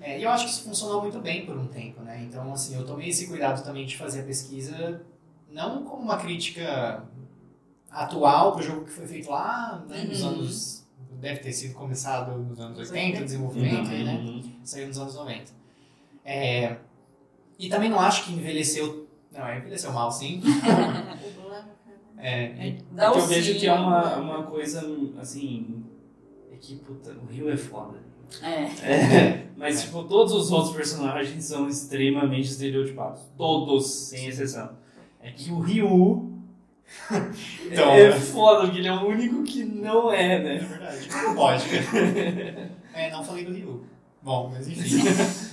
É, 0.00 0.18
e 0.18 0.23
eu 0.23 0.30
acho 0.30 0.47
que 0.47 0.50
isso 0.50 0.62
funcionou 0.62 1.02
muito 1.02 1.21
bem 1.21 1.44
por 1.44 1.54
um 1.54 1.66
tempo, 1.66 2.00
né? 2.00 2.25
Então, 2.26 2.50
assim, 2.54 2.75
eu 2.75 2.87
tomei 2.87 3.11
esse 3.11 3.26
cuidado 3.26 3.62
também 3.62 3.85
de 3.85 3.99
fazer 3.99 4.21
a 4.21 4.25
pesquisa 4.25 5.02
não 5.50 5.85
como 5.85 6.02
uma 6.04 6.16
crítica 6.16 7.04
atual 7.90 8.52
pro 8.52 8.62
jogo 8.62 8.85
que 8.87 8.90
foi 8.90 9.06
feito 9.06 9.28
lá 9.30 9.85
né, 9.87 10.04
nos 10.04 10.23
Uhum. 10.23 10.28
anos... 10.28 10.82
Deve 11.23 11.38
ter 11.38 11.52
sido 11.52 11.75
começado 11.75 12.37
nos 12.37 12.59
anos 12.59 12.76
80, 12.91 13.21
o 13.21 13.25
desenvolvimento, 13.25 13.88
aí, 13.88 14.02
né? 14.02 14.14
Uhum. 14.14 14.43
Saiu 14.64 14.88
nos 14.88 14.99
anos 14.99 15.14
90. 15.14 15.52
É, 16.25 16.79
e 17.57 17.69
também 17.69 17.88
não 17.88 18.00
acho 18.00 18.25
que 18.25 18.33
envelheceu... 18.33 19.07
Não, 19.31 19.47
é, 19.47 19.59
envelheceu 19.59 19.93
mal, 19.93 20.11
sim. 20.11 20.43
O 20.43 21.43
Blanca. 21.49 21.69
É, 22.19 22.67
e- 22.67 22.85
Dá 22.91 23.07
Porque 23.07 23.21
o 23.21 23.23
eu 23.23 23.26
vejo 23.29 23.52
sim, 23.52 23.59
que 23.61 23.69
é 23.69 23.73
uma, 23.73 24.17
né? 24.17 24.17
uma 24.17 24.43
coisa, 24.43 24.85
assim... 25.21 25.85
É 26.52 26.57
que, 26.57 26.75
puta, 26.75 27.12
o 27.12 27.26
Rio 27.33 27.49
é 27.49 27.57
foda. 27.57 27.99
É. 28.43 28.64
É, 28.85 29.47
mas, 29.57 29.83
tipo, 29.83 30.02
todos 30.02 30.33
os 30.33 30.50
outros 30.50 30.75
personagens 30.75 31.45
são 31.45 31.69
extremamente 31.69 32.49
estereotipados. 32.49 33.23
Todos, 33.37 33.87
sem 33.87 34.26
exceção. 34.26 34.71
É 35.21 35.31
que 35.31 35.52
o 35.52 35.61
Ryu 35.61 36.32
Então, 37.71 37.91
é 37.93 38.09
né? 38.11 38.21
foda, 38.21 38.63
porque 38.63 38.79
ele 38.79 38.89
é 38.89 38.93
o 38.93 39.07
único 39.07 39.43
que 39.45 39.65
não 39.65 40.13
é, 40.13 40.35
é 40.35 40.39
né? 40.39 40.59
verdade. 40.59 41.09
Como 41.09 41.35
pode? 41.35 41.65
é, 42.95 43.11
não 43.11 43.25
falei 43.25 43.45
do 43.45 43.53
Ryu. 43.53 43.85
Bom, 44.23 44.51
mas 44.55 44.69
enfim. 44.69 45.03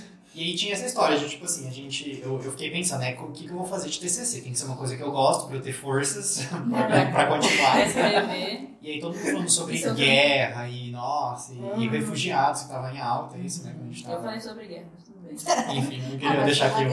E 0.32 0.44
aí 0.44 0.54
tinha 0.54 0.74
essa 0.74 0.86
história 0.86 1.18
de, 1.18 1.28
tipo 1.28 1.44
assim, 1.44 1.66
a 1.68 1.72
gente... 1.72 2.20
Eu, 2.22 2.40
eu 2.40 2.52
fiquei 2.52 2.70
pensando, 2.70 3.00
né? 3.00 3.18
O 3.20 3.32
que, 3.32 3.44
que 3.48 3.50
eu 3.50 3.56
vou 3.56 3.66
fazer 3.66 3.88
de 3.90 3.98
TCC? 3.98 4.42
Tem 4.42 4.52
que 4.52 4.58
ser 4.58 4.66
uma 4.66 4.76
coisa 4.76 4.96
que 4.96 5.02
eu 5.02 5.10
gosto, 5.10 5.48
pra 5.48 5.56
eu 5.56 5.60
ter 5.60 5.72
forças 5.72 6.46
pra, 6.70 7.06
pra 7.10 7.26
continuar. 7.26 7.72
Pra 7.72 7.84
escrever. 7.84 8.68
E 8.80 8.90
aí 8.92 9.00
todo 9.00 9.16
mundo 9.16 9.24
falando 9.26 9.50
sobre 9.50 9.74
Isso 9.74 9.88
eu 9.88 9.94
guerra 9.96 10.68
e, 10.68 10.92
nossa, 10.92 11.52
e, 11.52 11.56
e 11.56 11.60
Uhum. 11.60 11.90
refugiados 11.90 12.62
que 12.62 12.68
tava 12.68 12.92
em 12.94 13.00
alta, 13.00 13.36
isso, 13.38 13.64
né? 13.64 13.74
A 13.76 13.84
gente 13.92 14.04
Eu 14.04 14.08
tava... 14.10 14.22
falei 14.22 14.40
sobre 14.40 14.66
guerra, 14.68 14.86
mas 14.94 15.02
tudo 15.02 15.18
bem. 15.66 15.78
Enfim, 15.78 15.98
não 16.00 16.06
Ah, 16.06 16.10
queria 16.12 16.34
mas 16.36 16.44
deixar 16.44 16.66
aqui 16.68 16.84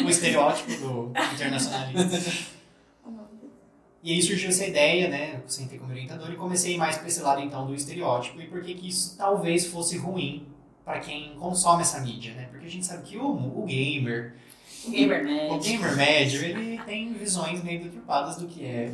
o, 0.00 0.04
o 0.04 0.10
estereótipo 0.10 0.70
do 0.72 1.12
internacionalista. 1.34 2.32
E 4.02 4.12
aí 4.12 4.20
surgiu 4.22 4.48
essa 4.48 4.66
ideia, 4.66 5.08
né? 5.08 5.40
Eu 5.42 5.48
sentei 5.48 5.78
como 5.78 5.92
orientador 5.92 6.30
e 6.32 6.36
comecei 6.36 6.76
mais 6.76 6.96
para 6.96 7.06
esse 7.06 7.20
lado 7.22 7.40
então 7.40 7.66
do 7.66 7.74
estereótipo 7.74 8.40
e 8.40 8.46
por 8.48 8.60
que 8.62 8.74
que 8.74 8.88
isso 8.88 9.16
talvez 9.16 9.66
fosse 9.66 9.96
ruim 9.96 10.46
para 10.84 10.98
quem 10.98 11.34
consome 11.38 11.82
essa 11.82 12.00
mídia, 12.00 12.34
né? 12.34 12.48
Porque 12.50 12.66
a 12.66 12.70
gente 12.70 12.84
sabe 12.84 13.02
que 13.04 13.16
o, 13.16 13.24
o 13.30 13.64
gamer, 13.64 14.34
O 14.84 14.90
Gamer 14.90 15.20
o 15.20 15.24
Nerd. 15.24 15.68
gamer 15.68 15.96
médio, 15.96 16.42
ele 16.44 16.78
tem 16.84 17.12
visões 17.12 17.62
meio 17.62 17.84
deturpadas 17.84 18.36
do 18.36 18.48
que 18.48 18.64
é 18.66 18.92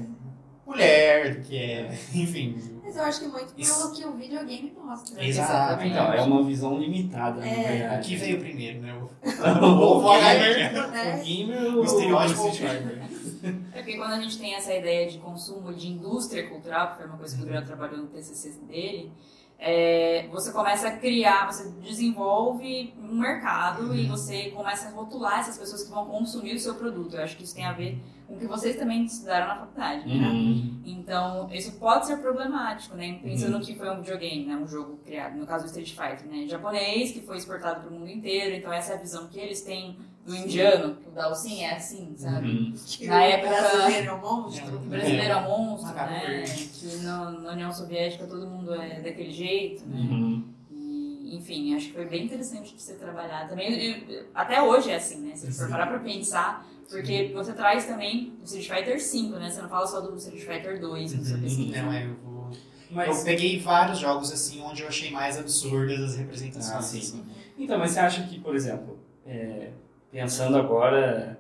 mulher, 0.67 1.37
do 1.37 1.41
que 1.49 1.57
é, 1.57 1.99
enfim. 2.15 2.55
Mas 2.85 2.95
eu 2.97 3.03
acho 3.05 3.21
que 3.21 3.27
muito 3.29 3.55
Isso. 3.57 3.81
pelo 3.81 3.95
que 3.95 4.05
o 4.05 4.13
videogame 4.19 4.73
mostra. 4.83 5.25
Exato. 5.25 5.85
Então, 5.85 6.13
é 6.13 6.21
uma 6.23 6.43
visão 6.43 6.79
limitada, 6.79 7.41
na 7.41 7.47
É. 7.47 7.53
O 7.65 7.69
verdade. 7.79 8.09
que 8.09 8.17
veio 8.17 8.39
primeiro, 8.41 8.81
né? 8.83 8.95
O, 8.95 9.09
o, 9.65 9.99
o 10.07 10.13
gamer. 10.21 10.85
o 10.85 10.91
Né? 10.91 11.23
gamer 11.25 11.77
O 11.79 11.85
estereótipo. 11.85 12.43
o 12.43 12.49
Street 12.49 12.73
Fighter. 12.73 13.08
É 13.73 13.79
porque 13.79 13.97
quando 13.97 14.13
a 14.13 14.21
gente 14.21 14.39
tem 14.39 14.55
essa 14.55 14.75
ideia 14.75 15.11
de 15.11 15.19
consumo 15.19 15.73
de 15.73 15.89
indústria 15.89 16.49
cultural, 16.49 16.91
que 16.91 16.97
foi 16.97 17.07
uma 17.07 17.17
coisa 17.17 17.37
que 17.37 17.43
o 17.43 17.45
Gabriel 17.45 17.67
trabalhou 17.67 17.99
no 17.99 18.07
TCC 18.07 18.51
dele, 18.67 19.13
é, 19.61 20.29
você 20.31 20.53
começa 20.53 20.87
a 20.87 20.97
criar, 20.97 21.51
você 21.51 21.69
desenvolve 21.83 22.95
um 22.97 23.17
mercado 23.17 23.93
e 23.93 24.07
você 24.07 24.51
começa 24.51 24.89
a 24.89 24.93
rotular 24.93 25.41
essas 25.41 25.59
pessoas 25.59 25.83
que 25.83 25.91
vão 25.91 26.07
consumir 26.07 26.55
o 26.55 26.61
seu 26.61 26.77
produto. 26.77 27.17
Eu 27.17 27.25
acho 27.25 27.37
que 27.37 27.43
isso 27.43 27.57
tem 27.57 27.65
a 27.65 27.73
ver 27.73 28.01
com 28.29 28.35
o 28.35 28.39
que 28.39 28.47
vocês 28.47 28.77
também 28.77 29.05
estudaram 29.05 29.49
na 29.49 29.57
faculdade, 29.57 30.07
né? 30.07 30.29
Uhum. 30.29 30.81
Então, 30.85 31.49
isso 31.53 31.73
pode 31.73 32.07
ser 32.07 32.19
problemático, 32.19 32.95
né? 32.95 33.19
Pensando 33.21 33.59
que 33.59 33.75
foi 33.75 33.91
um 33.91 33.97
videogame, 33.97 34.45
né? 34.45 34.55
Um 34.55 34.67
jogo 34.67 34.99
criado, 34.99 35.37
no 35.37 35.47
caso 35.47 35.65
do 35.65 35.67
Street 35.67 35.91
Fighter, 35.91 36.29
né? 36.31 36.47
Japonês, 36.47 37.11
que 37.11 37.23
foi 37.23 37.37
exportado 37.37 37.81
para 37.81 37.91
o 37.91 37.93
mundo 37.93 38.11
inteiro. 38.11 38.55
Então, 38.55 38.73
essa 38.73 38.93
é 38.93 38.97
a 38.97 38.99
visão 39.01 39.27
que 39.27 39.41
eles 39.41 39.63
têm 39.63 39.99
do 40.29 40.37
indiano, 40.37 40.97
que 40.97 41.09
o 41.09 41.13
Dalsin 41.13 41.63
é 41.63 41.75
assim, 41.75 42.15
sabe? 42.17 42.49
Uhum. 42.49 42.75
Na 43.07 43.17
o 43.17 43.21
época- 43.21 43.49
brasileiro 43.49 44.09
é 44.09 44.13
um 44.13 44.21
monstro. 44.21 44.77
O 44.77 44.81
brasileiro 44.81 45.33
é 45.33 45.37
um 45.37 45.49
monstro, 45.49 45.95
né? 45.95 46.45
Que 46.45 46.97
na, 46.99 47.31
na 47.31 47.53
União 47.53 47.73
Soviética 47.73 48.27
todo 48.27 48.47
mundo 48.47 48.75
é 48.75 49.01
daquele 49.01 49.33
jeito, 49.33 49.87
né? 49.87 49.97
Uhum. 49.99 50.45
E, 50.71 51.37
enfim, 51.37 51.75
acho 51.75 51.87
que 51.87 51.93
foi 51.95 52.05
bem 52.05 52.27
interessante 52.27 52.75
de 52.75 52.83
você 52.83 52.95
trabalhar 52.95 53.49
também. 53.49 53.73
e, 53.73 54.23
até 54.35 54.63
hoje 54.63 54.91
é 54.91 54.97
assim, 54.97 55.23
né? 55.23 55.35
Se 55.35 55.51
você 55.51 55.63
for 55.63 55.71
parar 55.71 55.87
pra 55.87 55.99
pensar, 55.99 56.67
porque 56.91 57.31
você 57.35 57.53
traz 57.55 57.87
também 57.87 58.35
o 58.41 58.45
Street 58.45 58.69
Fighter 58.69 58.99
V, 58.99 59.39
né? 59.39 59.51
Você 59.51 59.63
não 59.63 59.69
fala 59.69 59.87
só 59.87 60.01
do 60.01 60.15
Street 60.17 60.43
Fighter 60.45 60.79
2 60.79 61.15
na 61.15 61.25
sua 61.25 61.39
pesquisa. 61.39 61.83
Não, 61.83 61.93
é, 61.93 62.05
eu 62.05 62.15
vou... 62.23 62.51
Mas, 62.91 63.19
Eu 63.19 63.25
peguei 63.25 63.59
vários 63.61 63.99
jogos 63.99 64.33
assim 64.33 64.63
onde 64.63 64.83
eu 64.83 64.89
achei 64.89 65.11
mais 65.11 65.39
absurdas 65.39 66.01
as 66.01 66.17
representações. 66.17 66.75
Ah, 66.77 66.83
sim. 66.83 66.99
assim. 66.99 67.25
então, 67.59 67.79
mas 67.79 67.91
você 67.93 68.01
acha 68.01 68.23
que, 68.23 68.41
por 68.41 68.55
exemplo, 68.57 68.99
é, 69.27 69.73
pensando 70.11 70.57
agora, 70.57 71.39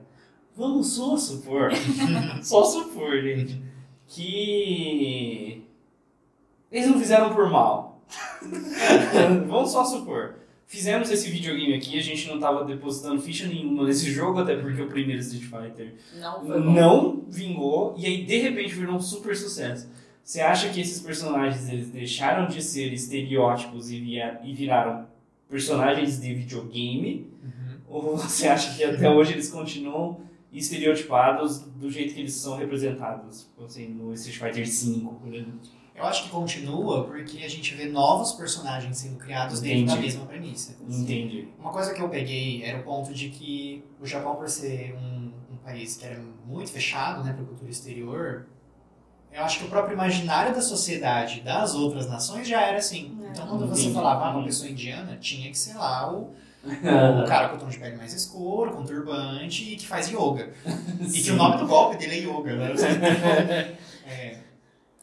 vamos 0.57 0.89
só 0.95 1.17
supor, 1.17 1.71
só 2.43 2.65
supor, 2.65 3.21
gente, 3.23 3.61
que 4.07 5.63
eles 6.71 6.89
não 6.89 6.99
fizeram 6.99 7.35
por 7.35 7.51
mal. 7.51 8.03
vamos 9.49 9.71
só 9.71 9.85
supor. 9.85 10.37
Fizemos 10.67 11.11
esse 11.11 11.31
videogame 11.31 11.73
aqui, 11.75 11.99
a 11.99 12.03
gente 12.03 12.29
não 12.29 12.35
estava 12.35 12.63
depositando 12.63 13.23
ficha 13.23 13.47
nenhuma 13.47 13.85
nesse 13.87 14.11
jogo, 14.11 14.39
até 14.41 14.55
porque 14.55 14.83
o 14.83 14.87
primeiro 14.89 15.21
Street 15.23 15.45
Fighter 15.45 15.95
Não 16.45 16.61
não 16.61 17.23
vingou 17.29 17.95
e 17.97 18.05
aí 18.05 18.25
de 18.25 18.37
repente 18.39 18.75
virou 18.75 18.97
um 18.97 19.01
super 19.01 19.35
sucesso. 19.35 19.89
Você 20.23 20.43
acha 20.43 20.69
que 20.69 20.79
esses 20.79 21.01
personagens 21.01 21.71
eles 21.71 21.89
deixaram 21.89 22.47
de 22.49 22.61
ser 22.63 22.93
estereótipos 22.93 23.91
e, 23.91 23.99
via- 23.99 24.39
e 24.45 24.53
viraram 24.53 25.07
personagens 25.49 26.21
de 26.21 26.35
videogame? 26.35 27.27
Uhum. 27.43 27.68
Ou 27.89 28.17
você 28.17 28.49
acha 28.49 28.75
que 28.77 28.85
até 28.85 29.09
hoje 29.09 29.33
eles 29.33 29.49
continuam 29.51 30.21
estereotipados 30.53 31.61
do 31.61 31.91
jeito 31.91 32.15
que 32.15 32.21
eles 32.21 32.35
são 32.35 32.57
representados, 32.57 33.49
assim, 33.65 33.89
no 33.89 34.13
Street 34.15 34.39
Fighter 34.39 34.67
V, 34.67 35.09
por 35.21 35.35
exemplo? 35.35 35.61
Eu 35.95 36.05
acho 36.05 36.25
que 36.25 36.29
continua 36.31 37.05
porque 37.05 37.39
a 37.45 37.49
gente 37.49 37.75
vê 37.75 37.87
novos 37.87 38.33
personagens 38.33 38.97
sendo 38.99 39.17
criados 39.19 39.61
dentro 39.61 39.87
da 39.87 39.93
Entendi. 39.95 40.07
mesma 40.07 40.27
premissa. 40.27 40.77
Entendi. 40.89 41.49
Uma 41.59 41.73
coisa 41.73 41.93
que 41.93 42.01
eu 42.01 42.09
peguei 42.09 42.63
era 42.63 42.79
o 42.79 42.85
ponto 42.85 43.13
de 43.13 43.29
que 43.31 43.83
o 44.01 44.07
Japão, 44.07 44.37
por 44.37 44.49
ser 44.49 44.95
um, 44.95 45.33
um 45.53 45.57
país 45.57 45.97
que 45.97 46.05
era 46.07 46.23
muito 46.47 46.71
fechado 46.71 47.25
né, 47.25 47.33
para 47.33 47.43
a 47.43 47.47
cultura 47.47 47.69
exterior, 47.69 48.47
eu 49.33 49.43
acho 49.43 49.59
que 49.59 49.65
o 49.65 49.69
próprio 49.69 49.95
imaginário 49.95 50.55
da 50.55 50.63
sociedade 50.63 51.41
das 51.41 51.75
outras 51.75 52.09
nações 52.09 52.47
já 52.47 52.61
era 52.63 52.79
assim. 52.79 53.19
É. 53.25 53.31
Então, 53.31 53.47
quando 53.49 53.67
você 53.67 53.83
Entendi. 53.83 53.95
falava 53.97 54.25
ah, 54.27 54.31
uma 54.31 54.39
Uhum. 54.39 54.45
pessoa 54.45 54.71
indiana, 54.71 55.17
tinha 55.21 55.51
que 55.51 55.59
ser 55.59 55.75
lá 55.75 56.13
o, 56.13 56.33
o 57.23 57.27
cara 57.27 57.49
com 57.49 57.57
o 57.57 57.59
tom 57.59 57.69
de 57.69 57.79
pele 57.79 57.97
mais 57.97 58.13
escuro, 58.13 58.73
com 58.73 58.85
turbante 58.85 59.73
e 59.73 59.77
que 59.77 59.87
faz 59.87 60.09
yoga. 60.09 60.53
E 61.13 61.23
que 61.23 61.31
o 61.31 61.37
nome 61.37 61.57
do 61.59 61.67
golpe 61.67 61.97
dele 61.97 62.17
é 62.17 62.19
yoga, 62.25 62.57
né? 62.57 63.77
É, 64.07 64.39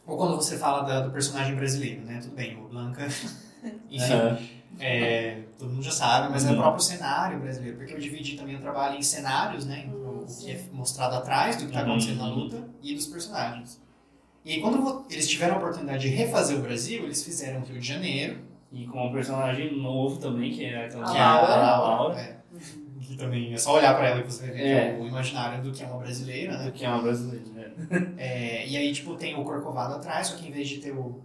ou 0.06 0.16
quando 0.16 0.36
você 0.36 0.56
fala 0.58 0.82
da- 0.82 1.00
do 1.00 1.10
personagem 1.12 1.54
brasileiro, 1.54 2.02
né? 2.02 2.18
Tudo 2.22 2.34
bem, 2.34 2.56
o 2.56 2.68
Blanca. 2.68 3.06
Enfim. 3.90 4.12
Aham. 4.14 4.38
É, 4.78 5.42
todo 5.58 5.70
mundo 5.70 5.82
já 5.82 5.90
sabe, 5.90 6.28
mas 6.30 6.44
é 6.44 6.48
o 6.48 6.50
Uhum. 6.52 6.58
próprio 6.58 6.82
cenário 6.84 7.38
brasileiro, 7.40 7.78
porque 7.78 7.94
eu 7.94 7.98
dividi 7.98 8.36
também 8.36 8.56
o 8.56 8.60
trabalho 8.60 8.98
em 8.98 9.02
cenários, 9.02 9.64
né? 9.64 9.84
Então, 9.86 10.18
o 10.18 10.26
que 10.26 10.50
é 10.50 10.60
mostrado 10.72 11.14
atrás 11.14 11.56
do 11.56 11.60
que 11.62 11.68
está 11.68 11.80
acontecendo 11.80 12.18
na 12.18 12.28
Uhum. 12.28 12.34
luta 12.34 12.68
e 12.82 12.94
dos 12.94 13.06
personagens. 13.06 13.80
E 14.44 14.52
aí, 14.52 14.60
quando 14.60 15.04
eles 15.08 15.26
tiveram 15.28 15.54
a 15.54 15.58
oportunidade 15.58 16.02
de 16.02 16.14
refazer 16.14 16.58
o 16.58 16.60
Brasil, 16.62 17.04
eles 17.04 17.24
fizeram 17.24 17.62
o 17.62 17.64
Rio 17.64 17.80
de 17.80 17.86
Janeiro, 17.88 18.38
E 18.72 18.84
com 18.86 19.06
um 19.06 19.12
personagem 19.12 19.76
novo 19.80 20.18
também, 20.18 20.50
que 20.52 20.64
é 20.64 20.86
aquela 20.86 21.08
A 21.10 21.16
é 21.16 21.20
Laura. 21.22 21.54
a 21.54 21.78
Laura. 21.80 22.20
É, 22.20 22.36
que 23.00 23.16
também 23.16 23.52
é 23.52 23.56
só 23.56 23.74
olhar 23.76 23.94
para 23.96 24.08
ela 24.08 24.20
e 24.20 24.24
você 24.24 24.46
vai 24.46 24.50
ver 24.56 24.60
É. 24.66 24.90
que 24.94 24.96
é 24.96 25.02
o 25.02 25.06
imaginário 25.06 25.62
do 25.62 25.70
que 25.72 25.82
é 25.82 25.86
uma 25.86 25.98
brasileira, 25.98 26.58
né? 26.58 26.72
Que 26.74 26.84
é 26.84 26.88
uma 26.88 27.02
brasileira. 27.02 27.44
né? 27.54 27.70
É, 28.18 28.66
e 28.66 28.76
aí, 28.76 28.92
tipo, 28.92 29.14
tem 29.14 29.38
o 29.38 29.44
Corcovado 29.44 29.94
atrás, 29.94 30.26
só 30.28 30.36
que 30.36 30.48
em 30.48 30.50
vez 30.50 30.68
de 30.68 30.78
ter 30.78 30.90
o, 30.92 31.20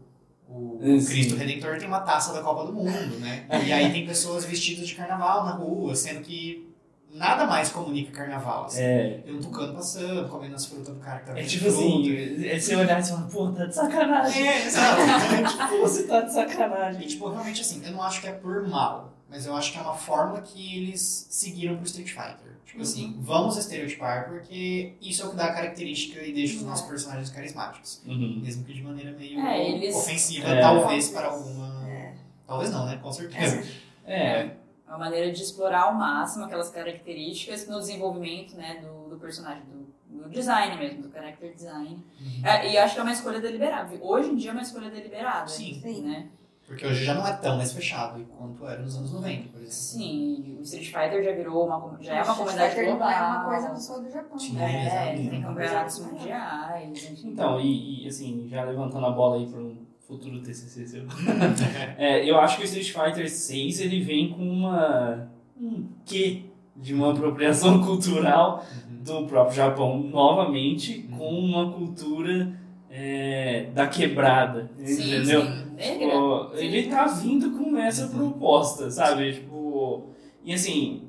o 0.47 0.99
Sim. 0.99 1.05
Cristo 1.07 1.35
Redentor, 1.35 1.77
tem 1.79 1.87
uma 1.87 2.01
taça 2.01 2.33
da 2.33 2.41
Copa 2.41 2.65
do 2.65 2.73
Mundo, 2.73 3.19
né? 3.19 3.47
E 3.65 3.71
aí 3.71 3.91
tem 3.91 4.05
pessoas 4.05 4.45
vestidas 4.45 4.87
de 4.87 4.95
carnaval 4.95 5.45
na 5.45 5.51
rua, 5.51 5.95
sendo 5.95 6.21
que 6.21 6.69
nada 7.13 7.45
mais 7.45 7.69
comunica 7.71 8.11
carnaval, 8.11 8.65
assim. 8.65 8.81
É, 8.81 9.21
Tem 9.25 9.35
um 9.35 9.39
tucano 9.39 9.73
passando, 9.73 10.27
comendo 10.29 10.55
as 10.55 10.65
frutas 10.65 10.87
do 10.93 10.99
cara 10.99 11.19
que 11.19 11.25
tá 11.31 11.39
é 11.39 11.43
tipo 11.43 11.67
assim, 11.67 12.45
é 12.45 12.59
você 12.59 12.75
olhar 12.75 12.99
e 12.99 13.03
você 13.03 13.11
falar, 13.11 13.27
pô, 13.27 13.51
tá 13.51 13.65
de 13.65 13.75
sacanagem. 13.75 14.47
É, 14.47 14.65
exato. 14.65 15.01
tipo, 15.51 15.77
você 15.81 16.03
tá 16.03 16.21
de 16.21 16.29
E, 16.29 16.33
sacanagem. 16.33 17.07
tipo, 17.07 17.29
realmente 17.29 17.61
assim, 17.61 17.81
eu 17.85 17.91
não 17.91 18.01
acho 18.01 18.21
que 18.21 18.27
é 18.27 18.31
por 18.31 18.67
mal, 18.67 19.13
mas 19.29 19.45
eu 19.45 19.55
acho 19.55 19.71
que 19.71 19.77
é 19.77 19.81
uma 19.81 19.93
fórmula 19.95 20.41
que 20.41 20.77
eles 20.77 21.27
seguiram 21.29 21.75
pro 21.77 21.85
Street 21.85 22.09
Fighter. 22.09 22.51
Tipo 22.65 22.83
assim, 22.83 23.17
vamos 23.19 23.57
estereotipar 23.57 24.29
porque 24.29 24.93
isso 25.01 25.21
é 25.23 25.25
o 25.25 25.31
que 25.31 25.35
dá 25.35 25.45
a 25.47 25.53
característica 25.53 26.23
e 26.23 26.31
deixa 26.31 26.55
os 26.55 26.63
nossos 26.63 26.87
personagens 26.87 27.29
carismáticos. 27.29 28.01
Uhum. 28.07 28.39
Mesmo 28.41 28.63
que 28.63 28.73
de 28.73 28.81
maneira 28.81 29.11
meio 29.11 29.37
É, 29.41 29.69
eles- 29.71 29.93
ofensiva, 29.93 30.47
É. 30.47 30.61
talvez 30.61 31.09
para 31.09 31.27
alguma. 31.27 31.85
É. 31.89 32.13
Talvez 32.47 32.71
não, 32.71 32.85
né? 32.85 32.97
Com 33.03 33.11
certeza. 33.11 33.61
É, 34.05 34.15
É 34.15 34.51
uma 34.91 34.97
maneira 34.97 35.31
de 35.31 35.41
explorar 35.41 35.83
ao 35.83 35.93
máximo 35.93 36.43
aquelas 36.43 36.69
características 36.69 37.65
no 37.67 37.79
desenvolvimento 37.79 38.55
né, 38.57 38.81
do, 38.81 39.09
do 39.09 39.17
personagem, 39.17 39.63
do, 39.63 40.23
do 40.23 40.29
design 40.29 40.77
mesmo, 40.77 41.03
do 41.03 41.11
character 41.11 41.53
design. 41.53 42.03
Uhum. 42.19 42.45
É, 42.45 42.73
e 42.73 42.77
acho 42.77 42.95
que 42.95 42.99
é 42.99 43.03
uma 43.03 43.13
escolha 43.13 43.39
deliberada. 43.39 43.97
Hoje 44.01 44.29
em 44.29 44.35
dia 44.35 44.51
é 44.51 44.53
uma 44.53 44.61
escolha 44.61 44.89
deliberada. 44.89 45.47
Sim. 45.47 45.79
Sim. 45.81 46.01
Né? 46.01 46.27
Porque 46.67 46.85
hoje 46.85 47.05
já 47.05 47.13
não 47.13 47.25
é 47.25 47.33
tão 47.33 47.57
mais 47.57 47.71
fechado 47.71 48.25
quanto 48.37 48.65
era 48.67 48.81
nos 48.81 48.95
anos 48.97 49.13
90, 49.13 49.49
por 49.49 49.61
exemplo. 49.61 49.71
Sim, 49.71 50.57
o 50.59 50.61
Street 50.61 50.85
Fighter 50.87 51.23
já 51.23 51.31
virou 51.33 51.65
uma, 51.65 51.97
já 52.01 52.15
é 52.15 52.23
uma 52.23 52.35
comunidade 52.35 52.75
global. 52.75 52.99
Não 52.99 53.09
é 53.09 53.21
uma 53.21 53.43
coisa 53.45 53.75
só 53.75 53.99
do 53.99 54.09
Japão. 54.09 54.39
Sim. 54.39 54.53
né? 54.53 54.83
É, 54.83 55.15
Exato. 55.15 55.29
tem 55.29 55.41
campeonatos 55.41 55.99
mundiais. 55.99 57.23
então, 57.25 57.59
e, 57.59 58.05
e, 58.05 58.07
assim, 58.07 58.47
já 58.49 58.63
levantando 58.63 59.05
a 59.05 59.11
bola 59.11 59.37
aí 59.37 59.47
para 59.47 59.59
um 59.59 59.85
futuro 60.11 60.41
TCC 60.41 60.85
seu. 60.87 61.03
É, 61.97 62.29
eu 62.29 62.37
acho 62.39 62.57
que 62.57 62.63
o 62.63 62.65
Street 62.65 62.91
Fighter 62.91 63.29
6 63.29 63.79
ele 63.81 64.01
vem 64.01 64.29
com 64.29 64.43
uma 64.43 65.29
um 65.59 65.85
quê 66.05 66.43
de 66.75 66.93
uma 66.93 67.11
apropriação 67.11 67.81
cultural 67.85 68.65
do 68.89 69.25
próprio 69.25 69.55
Japão 69.55 69.97
novamente 70.03 71.07
com 71.17 71.29
uma 71.39 71.71
cultura 71.71 72.59
é, 72.89 73.67
da 73.73 73.87
quebrada, 73.87 74.69
Sim, 74.83 75.15
entendeu? 75.15 75.41
sim. 75.43 75.71
Negra. 75.77 76.05
Tipo, 76.07 76.49
Sim. 76.55 76.65
ele 76.65 76.89
tá 76.89 77.05
vindo 77.07 77.51
com 77.57 77.77
essa 77.77 78.05
Uhum. 78.07 78.11
proposta, 78.31 78.91
sabe? 78.91 79.33
Tipo, 79.33 80.09
e 80.43 80.53
assim, 80.53 81.03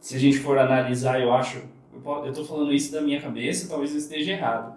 se 0.00 0.16
a 0.16 0.18
gente 0.18 0.38
for 0.38 0.58
analisar, 0.58 1.20
eu 1.20 1.32
acho, 1.32 1.62
eu 2.24 2.32
tô 2.32 2.44
falando 2.44 2.72
isso 2.72 2.92
da 2.92 3.00
minha 3.00 3.20
cabeça, 3.20 3.68
talvez 3.68 3.92
eu 3.92 3.98
esteja 3.98 4.32
errado, 4.32 4.74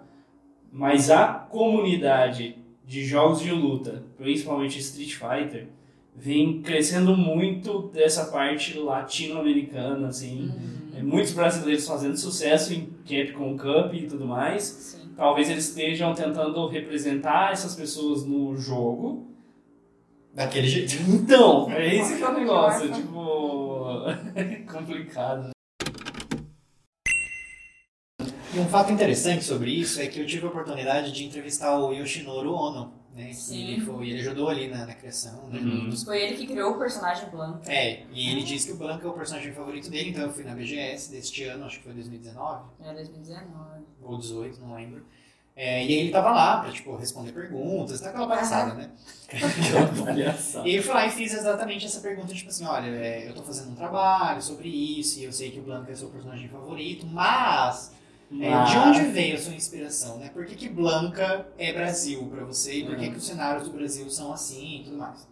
mas 0.72 1.10
a 1.10 1.26
comunidade 1.26 2.56
de 2.88 3.04
jogos 3.04 3.40
de 3.42 3.50
luta, 3.50 4.02
principalmente 4.16 4.78
Street 4.78 5.12
Fighter, 5.12 5.68
vem 6.16 6.62
crescendo 6.62 7.14
muito 7.14 7.90
dessa 7.92 8.24
parte 8.24 8.78
latino-americana, 8.78 10.08
assim. 10.08 10.48
Uhum. 10.48 10.98
É, 10.98 11.02
Muitos 11.02 11.32
brasileiros 11.32 11.86
fazendo 11.86 12.16
sucesso 12.16 12.72
em 12.72 12.88
Capcom 13.06 13.58
Cup 13.58 13.92
e 13.92 14.06
tudo 14.06 14.26
mais. 14.26 14.62
Sim. 14.62 15.10
Talvez 15.14 15.50
eles 15.50 15.68
estejam 15.68 16.14
tentando 16.14 16.66
representar 16.66 17.52
essas 17.52 17.76
pessoas 17.76 18.24
no 18.24 18.56
jogo. 18.56 19.26
Daquele 20.32 20.66
jeito. 20.66 20.94
Então, 21.10 21.70
é 21.70 21.92
esse 21.94 22.16
que 22.16 22.22
é 22.22 22.28
o 22.28 22.32
negócio, 22.32 22.90
tipo, 22.90 24.06
complicado. 24.72 25.50
E 28.54 28.58
um 28.58 28.68
fato 28.68 28.92
interessante 28.92 29.44
sobre 29.44 29.70
isso 29.70 30.00
é 30.00 30.06
que 30.06 30.20
eu 30.20 30.26
tive 30.26 30.46
a 30.46 30.48
oportunidade 30.48 31.12
de 31.12 31.24
entrevistar 31.24 31.78
o 31.78 31.92
Yoshinoro 31.92 32.52
Ono, 32.54 32.92
né? 33.14 33.30
Ele, 33.50 33.80
foi, 33.80 34.08
ele 34.08 34.20
ajudou 34.20 34.48
ali 34.48 34.68
na, 34.68 34.86
na 34.86 34.94
criação, 34.94 35.48
né? 35.48 35.58
Uhum. 35.58 35.96
Foi 36.04 36.22
ele 36.22 36.36
que 36.36 36.46
criou 36.46 36.72
o 36.72 36.78
personagem 36.78 37.28
Blanca. 37.28 37.70
É, 37.70 38.04
e 38.12 38.30
ele 38.30 38.42
disse 38.42 38.68
que 38.68 38.72
o 38.72 38.76
Blanca 38.76 39.06
é 39.06 39.10
o 39.10 39.12
personagem 39.12 39.52
favorito 39.52 39.90
dele, 39.90 40.10
então 40.10 40.22
eu 40.22 40.32
fui 40.32 40.44
na 40.44 40.54
BGS 40.54 41.10
deste 41.10 41.44
ano, 41.44 41.66
acho 41.66 41.78
que 41.78 41.84
foi 41.84 41.92
2019 41.92 42.64
É 42.84 42.94
2019. 42.94 43.48
ou 44.02 44.16
18, 44.18 44.60
não 44.60 44.74
lembro. 44.74 45.04
É, 45.60 45.84
e 45.84 45.88
aí 45.88 45.92
ele 45.94 46.10
tava 46.12 46.30
lá 46.30 46.60
pra, 46.60 46.70
tipo, 46.70 46.94
responder 46.94 47.32
perguntas, 47.32 48.00
tá 48.00 48.10
aquela 48.10 48.28
palhaçada, 48.28 48.74
né? 48.74 48.90
Aquela 49.28 50.04
palhaçada. 50.06 50.68
E 50.68 50.76
eu 50.76 50.82
fui 50.84 50.94
lá 50.94 51.04
e 51.06 51.10
fiz 51.10 51.34
exatamente 51.34 51.84
essa 51.84 52.00
pergunta, 52.00 52.32
tipo 52.32 52.48
assim, 52.48 52.64
olha, 52.64 52.86
é, 52.86 53.28
eu 53.28 53.34
tô 53.34 53.42
fazendo 53.42 53.72
um 53.72 53.74
trabalho 53.74 54.40
sobre 54.40 54.68
isso, 54.68 55.18
e 55.18 55.24
eu 55.24 55.32
sei 55.32 55.50
que 55.50 55.58
o 55.58 55.62
Blanca 55.62 55.90
é 55.90 55.96
seu 55.96 56.08
personagem 56.10 56.48
favorito, 56.48 57.04
mas, 57.06 57.92
é, 58.30 58.64
de 58.64 58.76
onde 58.78 59.00
veio 59.10 59.36
a 59.36 59.38
sua 59.38 59.54
inspiração, 59.54 60.18
né? 60.18 60.30
Por 60.32 60.44
que, 60.44 60.54
que 60.54 60.68
Blanca 60.68 61.46
é 61.56 61.72
Brasil 61.72 62.26
pra 62.34 62.44
você, 62.44 62.80
e 62.80 62.84
por 62.84 62.96
que, 62.96 63.06
Uhum. 63.06 63.12
que 63.12 63.18
os 63.18 63.26
cenários 63.26 63.64
do 63.64 63.70
Brasil 63.72 64.08
são 64.10 64.32
assim 64.32 64.80
e 64.80 64.84
tudo 64.84 64.98
mais. 64.98 65.26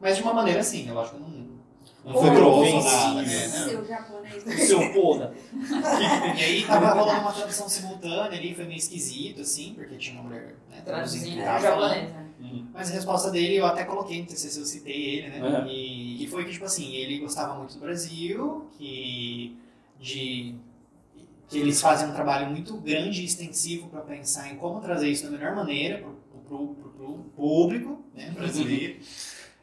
Mas 0.00 0.16
de 0.16 0.22
uma 0.22 0.32
maneira 0.34 0.60
assim, 0.60 0.84
né? 0.84 0.92
Lógico 0.92 1.16
que 1.16 1.22
não, 1.22 1.56
não 2.04 2.20
foi 2.20 2.30
grosso 2.30 2.76
nada, 2.84 3.22
né? 3.22 3.48
Não. 3.48 3.68
Seu 3.68 3.84
japonês. 3.84 4.44
Seu 4.66 4.92
porra. 4.92 5.34
E 6.36 6.42
aí 6.44 6.64
tava 6.66 6.92
rolando 6.92 7.20
uma 7.22 7.32
tradução 7.32 7.68
simultânea 7.68 8.38
ali, 8.38 8.54
foi 8.54 8.64
meio 8.66 8.76
esquisito, 8.78 9.40
assim, 9.40 9.72
porque 9.74 9.96
tinha 9.96 10.14
uma 10.20 10.24
mulher 10.28 10.54
né, 10.70 10.82
traduzindo 10.84 11.42
falando. 11.42 11.62
japonês, 11.62 12.10
né? 12.12 12.26
Hum. 12.40 12.66
Mas 12.72 12.90
a 12.90 12.94
resposta 12.94 13.30
dele 13.30 13.56
eu 13.56 13.66
até 13.66 13.84
coloquei 13.84 14.20
no 14.20 14.26
TCC, 14.26 14.60
eu 14.60 14.64
citei 14.66 15.04
ele, 15.16 15.28
né? 15.30 15.40
Uhum. 15.42 15.66
E, 15.66 16.22
e 16.22 16.26
foi 16.28 16.44
que, 16.44 16.52
tipo 16.52 16.66
assim, 16.66 16.94
ele 16.94 17.18
gostava 17.18 17.54
muito 17.54 17.74
do 17.74 17.80
Brasil, 17.80 18.66
que, 18.78 19.56
de, 19.98 20.54
que 21.48 21.58
eles 21.58 21.80
fazem 21.80 22.08
um 22.08 22.12
trabalho 22.12 22.50
muito 22.50 22.76
grande 22.78 23.22
e 23.22 23.24
extensivo 23.24 23.88
para 23.88 24.00
pensar 24.00 24.52
em 24.52 24.56
como 24.56 24.80
trazer 24.80 25.08
isso 25.08 25.24
da 25.24 25.30
melhor 25.30 25.54
maneira 25.54 25.98
para 25.98 26.56
o 26.56 27.30
público 27.36 28.04
né, 28.14 28.30
brasileiro. 28.30 28.98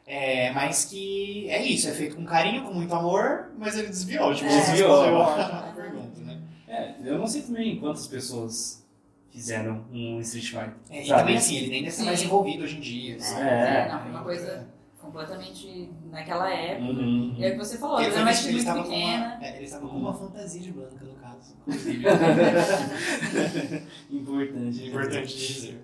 É, 0.06 0.52
mas 0.52 0.84
que 0.84 1.48
é 1.48 1.62
isso, 1.62 1.88
é 1.88 1.92
feito 1.92 2.16
com 2.16 2.24
carinho, 2.24 2.62
com 2.62 2.74
muito 2.74 2.94
amor, 2.94 3.50
mas 3.58 3.76
ele 3.76 3.88
desviou, 3.88 4.34
tipo, 4.34 4.50
É. 4.50 4.60
Desviou. 4.60 5.22
a 5.32 5.72
pergunta, 5.74 6.20
né? 6.20 6.40
É, 6.68 6.94
eu 7.02 7.18
não 7.18 7.26
sei 7.26 7.42
também 7.42 7.78
quantas 7.80 8.06
pessoas 8.06 8.84
fizeram 9.30 9.84
um 9.90 10.20
Street 10.20 10.46
Fighter. 10.46 10.74
É, 10.90 11.02
e 11.02 11.06
sabe? 11.06 11.20
também 11.22 11.36
assim, 11.36 11.56
ele 11.56 11.68
nem 11.68 11.82
deve 11.84 11.94
ser 11.94 12.04
mais 12.04 12.22
envolvido 12.22 12.64
hoje 12.64 12.76
em 12.76 12.80
dia. 12.80 13.16
assim. 13.16 13.40
É. 13.40 13.86
É, 13.86 13.92
não, 13.92 14.00
foi 14.00 14.10
uma 14.10 14.22
coisa 14.22 14.68
completamente 15.00 15.90
naquela 16.10 16.52
época. 16.52 16.92
Uhum. 16.92 17.34
E 17.38 17.44
é 17.44 17.48
o 17.48 17.52
que 17.52 17.58
você 17.58 17.78
falou, 17.78 18.00
Ele, 18.00 18.14
era 18.14 18.24
muito 18.24 18.30
estava 18.30 18.82
com 18.82 18.88
uma, 18.88 18.94
pequena. 18.96 19.38
é, 19.42 19.56
ele 19.56 19.64
estava 19.64 19.88
com 19.88 19.96
uma 19.96 20.14
fantasia 20.14 20.60
de 20.60 20.70
branca, 20.72 21.04
no 21.04 21.14
caso. 21.44 21.56
inclusive. 21.66 22.04
Importante. 24.10 24.86
Importante 24.88 25.36
de 25.36 25.46
dizer. 25.54 25.80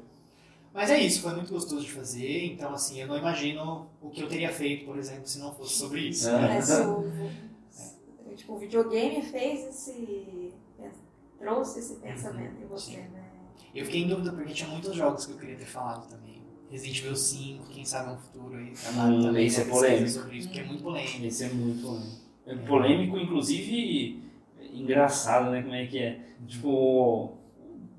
Mas 0.72 0.88
é 0.90 1.00
isso, 1.00 1.22
foi 1.22 1.34
muito 1.34 1.52
gostoso 1.52 1.84
de 1.84 1.90
fazer, 1.90 2.44
então 2.46 2.72
assim, 2.72 3.00
eu 3.00 3.08
não 3.08 3.18
imagino 3.18 3.88
o 4.00 4.08
que 4.08 4.22
eu 4.22 4.28
teria 4.28 4.52
feito, 4.52 4.84
por 4.84 4.96
exemplo, 4.96 5.26
se 5.26 5.40
não 5.40 5.52
fosse 5.52 5.74
sobre 5.74 6.00
isso. 6.08 6.28
É. 6.28 6.40
né? 6.40 6.60
É, 6.60 6.86
o, 6.86 8.34
tipo, 8.36 8.52
o 8.54 8.58
videogame 8.58 9.20
fez 9.20 9.66
esse. 9.66 10.52
trouxe 11.38 11.80
esse 11.80 11.94
pensamento 11.96 12.62
em 12.62 12.66
você, 12.66 12.98
né? 12.98 13.24
Eu 13.74 13.84
fiquei 13.84 14.02
em 14.02 14.08
dúvida 14.08 14.32
porque 14.32 14.52
tinha 14.52 14.68
muitos 14.68 14.94
jogos 14.94 15.26
que 15.26 15.32
eu 15.32 15.38
queria 15.38 15.56
ter 15.56 15.66
falado 15.66 16.08
também. 16.08 16.40
Resident 16.70 16.98
Evil 17.00 17.16
5, 17.16 17.64
quem 17.70 17.84
sabe 17.84 18.12
no 18.12 18.18
futuro 18.18 18.56
aí, 18.56 18.70
trabalho 18.70 19.16
Hum, 19.16 19.22
também 19.22 19.46
esse 19.46 19.60
é 19.60 19.64
pesquisa 19.64 19.86
polêmico. 19.86 20.10
sobre 20.10 20.36
isso, 20.38 20.48
porque 20.48 20.60
é 20.60 20.64
muito 20.64 20.82
polêmico. 20.84 21.24
Esse 21.24 21.44
é 21.44 21.48
muito 21.48 21.82
polêmico. 21.82 22.20
É 22.46 22.54
polêmico, 22.56 23.18
inclusive 23.18 24.22
engraçado, 24.72 25.50
né? 25.50 25.62
Como 25.62 25.74
é 25.74 25.86
que 25.86 25.98
é? 25.98 26.18
Tipo, 26.46 27.36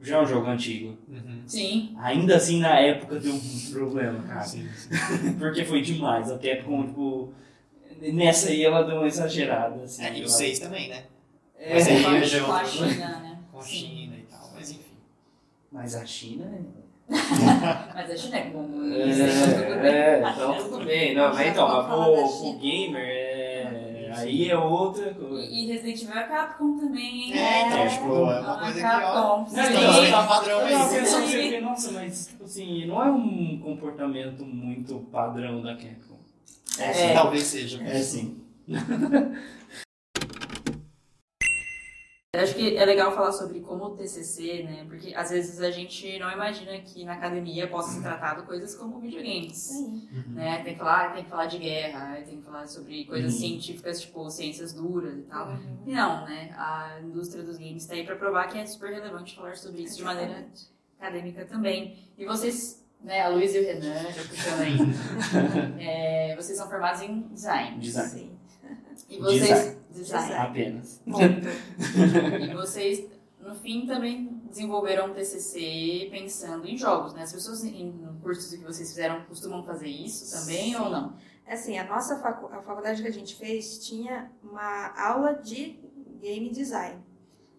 já 0.02 0.18
é 0.18 0.22
um 0.22 0.26
jogo 0.26 0.48
antigo. 0.48 0.98
Uhum. 1.10 1.42
Sim, 1.46 1.94
Ainda 2.00 2.36
assim, 2.38 2.60
na 2.60 2.80
época 2.80 3.20
deu 3.20 3.34
muito 3.34 3.72
problema, 3.72 4.24
cara. 4.24 4.42
Sim, 4.42 4.68
sim. 4.76 4.90
Porque 5.38 5.64
foi 5.66 5.82
demais. 5.82 6.32
A 6.32 6.38
Capcom, 6.38 6.88
tipo, 6.88 7.34
nessa 8.14 8.50
aí 8.50 8.64
ela 8.64 8.84
deu 8.84 8.98
uma 8.98 9.08
exagerada. 9.08 9.84
Assim, 9.84 10.04
É, 10.06 10.18
e 10.18 10.24
o 10.24 10.28
6 10.30 10.60
também, 10.60 10.90
né? 10.90 11.04
É, 11.60 11.74
Mas 11.74 11.88
aí 11.88 12.02
com 12.04 12.10
a- 12.10 12.22
já 12.22 12.38
é 12.38 12.42
com 12.42 12.52
a 12.52 12.56
outro- 12.56 12.68
China, 12.72 13.08
né? 13.08 13.38
Com 13.52 13.60
a 13.60 13.62
Sim. 13.62 13.76
China 13.76 14.16
e 14.18 14.24
tal, 14.32 14.50
mas 14.56 14.72
enfim. 14.72 14.82
Mas 15.72 15.96
a 15.96 16.06
China. 16.06 16.46
Mas 17.94 18.10
a 18.12 18.16
China 18.18 18.38
é 18.38 18.42
como. 18.50 18.82
É, 18.94 20.20
é, 20.20 20.20
então 20.22 20.58
tudo 20.58 20.86
bem. 20.86 21.14
Não, 21.14 21.34
mas 21.34 21.48
então, 21.52 21.68
mas 21.68 22.38
pro 22.40 22.54
gamer, 22.60 23.06
é, 24.12 24.22
aí 24.22 24.50
é 24.50 24.58
outra 24.58 25.14
coisa. 25.14 25.46
E, 25.50 25.64
e 25.64 25.68
Resident 25.72 26.02
Evil 26.04 26.14
é 26.18 26.24
Capcom 26.24 26.78
também, 26.78 27.24
hein? 27.24 27.34
É, 27.38 27.68
então, 27.68 27.78
É. 27.80 27.88
tipo, 27.88 28.06
é 28.06 28.40
uma 28.40 28.58
coisa 28.60 28.80
que, 28.80 28.86
ó, 28.86 28.90
Capcom. 28.90 29.38
Não, 29.40 29.48
Sim. 29.48 29.62
então, 29.62 30.12
tá 30.12 30.28
padrão 30.28 30.60
Eu 30.60 30.66
aí. 30.66 30.74
tava 30.74 30.90
pensando 30.90 31.28
Sim. 31.28 31.38
assim, 31.48 31.60
nossa, 31.62 31.92
mas 31.92 32.28
tipo 32.28 32.44
assim, 32.44 32.86
não 32.86 33.04
é 33.04 33.12
um 33.12 33.60
comportamento 33.64 34.46
muito 34.46 34.96
padrão 35.12 35.62
da 35.62 35.76
Capcom. 35.76 36.18
É. 36.80 37.14
Talvez 37.14 37.44
seja. 37.44 37.84
É 37.84 38.02
sim. 38.02 38.38
Eu 42.34 42.44
acho 42.44 42.56
que 42.56 42.78
é 42.78 42.86
legal 42.86 43.14
falar 43.14 43.34
sobre 43.34 43.60
como 43.60 43.84
o 43.84 43.90
TCC, 43.98 44.64
né? 44.64 44.86
Porque 44.88 45.14
às 45.14 45.32
vezes 45.32 45.60
a 45.60 45.70
gente 45.70 46.18
não 46.18 46.32
imagina 46.32 46.80
que 46.80 47.04
na 47.04 47.16
academia 47.16 47.68
possa 47.68 47.92
ser 47.96 48.02
tratado 48.02 48.44
coisas 48.44 48.74
como 48.74 49.02
videogames. 49.02 49.58
Sim. 49.58 50.08
Né? 50.28 50.64
Tem 50.64 50.72
que 50.76 50.80
falar, 50.80 51.14
tem 51.14 51.26
que 51.26 51.30
falar 51.30 51.48
de 51.48 51.58
guerra, 51.58 52.22
tem 52.26 52.38
que 52.38 52.46
falar 52.46 52.66
sobre 52.68 53.04
coisas 53.04 53.34
Uhum. 53.34 53.40
científicas, 53.42 54.00
tipo 54.00 54.30
ciências 54.30 54.72
duras 54.72 55.18
e 55.20 55.24
tal. 55.24 55.50
Uhum. 55.50 55.78
E 55.86 55.92
não, 55.92 56.24
né? 56.26 56.56
A 56.58 57.02
indústria 57.04 57.44
dos 57.44 57.58
games 57.58 57.84
está 57.84 57.96
aí 57.96 58.06
para 58.06 58.16
provar 58.16 58.48
que 58.48 58.58
é 58.58 58.66
super 58.66 58.94
relevante 58.94 59.36
falar 59.36 59.58
sobre 59.58 59.82
isso 59.82 59.98
de 59.98 60.04
maneira 60.06 60.48
acadêmica 60.98 61.44
também. 61.44 61.98
E 62.18 62.24
vocês, 62.24 62.82
né, 63.04 63.24
a 63.24 63.28
Luísa 63.28 63.58
e 63.58 63.62
o 63.62 63.68
Renan, 63.68 64.04
já 64.10 64.24
puxando 64.24 64.62
aí, 64.62 64.78
é, 65.86 66.34
vocês 66.38 66.58
são 66.58 66.70
formados 66.70 67.02
em 67.02 67.24
design. 67.28 67.78
Design. 67.78 68.10
Sim. 68.10 68.32
E 69.10 69.18
vocês. 69.20 69.42
Design. 69.42 69.81
Design. 69.94 70.34
Apenas. 70.34 71.02
E 72.50 72.54
vocês, 72.54 73.06
no 73.40 73.54
fim, 73.56 73.86
também 73.86 74.30
desenvolveram 74.50 75.12
um 75.12 75.14
TCC 75.14 76.08
pensando 76.12 76.68
em 76.68 76.78
jogos, 76.78 77.14
né? 77.14 77.24
As 77.24 77.34
pessoas 77.34 77.64
em 77.64 77.92
no 77.92 78.14
cursos 78.22 78.52
que 78.52 78.64
vocês 78.64 78.90
fizeram 78.90 79.22
costumam 79.26 79.64
fazer 79.64 79.88
isso 79.88 80.32
também 80.40 80.72
Sim. 80.72 80.76
ou 80.76 80.90
não? 80.90 81.14
Assim, 81.48 81.78
a 81.78 81.84
nossa 81.86 82.20
facu 82.20 82.48
a 82.54 82.62
faculdade 82.62 83.02
que 83.02 83.08
a 83.08 83.12
gente 83.12 83.36
fez 83.36 83.80
tinha 83.86 84.32
uma 84.44 84.94
aula 84.98 85.34
de 85.34 85.76
game 86.22 86.50
design, 86.50 87.00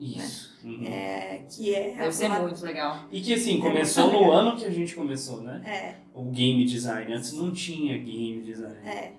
Isso. 0.00 0.56
Uhum. 0.64 0.84
é, 0.86 1.44
que 1.50 1.74
é 1.74 1.94
Deve 1.96 2.12
ser 2.12 2.26
uma- 2.26 2.38
muito 2.40 2.64
legal. 2.64 3.04
E 3.10 3.20
que 3.20 3.34
assim, 3.34 3.60
começou 3.60 4.10
no 4.12 4.30
ano 4.32 4.56
que 4.56 4.64
a 4.64 4.70
gente 4.70 4.94
começou, 4.94 5.42
né? 5.42 5.60
É, 5.66 5.94
O 6.14 6.24
game 6.30 6.64
design. 6.64 7.12
Antes 7.12 7.32
não 7.32 7.50
tinha 7.52 7.98
game 7.98 8.40
design. 8.42 8.76
é, 8.88 9.12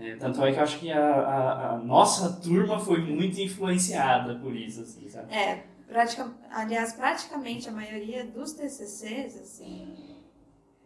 É, 0.00 0.16
tanto 0.16 0.42
é 0.44 0.52
que 0.52 0.58
eu 0.58 0.62
acho 0.62 0.78
que 0.78 0.90
a, 0.90 1.04
a, 1.04 1.70
a 1.74 1.78
nossa 1.78 2.32
turma 2.40 2.78
foi 2.78 3.00
muito 3.00 3.40
influenciada 3.40 4.34
por 4.36 4.54
isso, 4.56 4.80
assim, 4.82 5.08
sabe? 5.08 5.32
é. 5.34 5.64
Pratica, 5.88 6.30
aliás, 6.52 6.92
praticamente 6.92 7.68
a 7.68 7.72
maioria 7.72 8.24
dos 8.24 8.52
TCCs, 8.52 9.34
assim, 9.40 9.92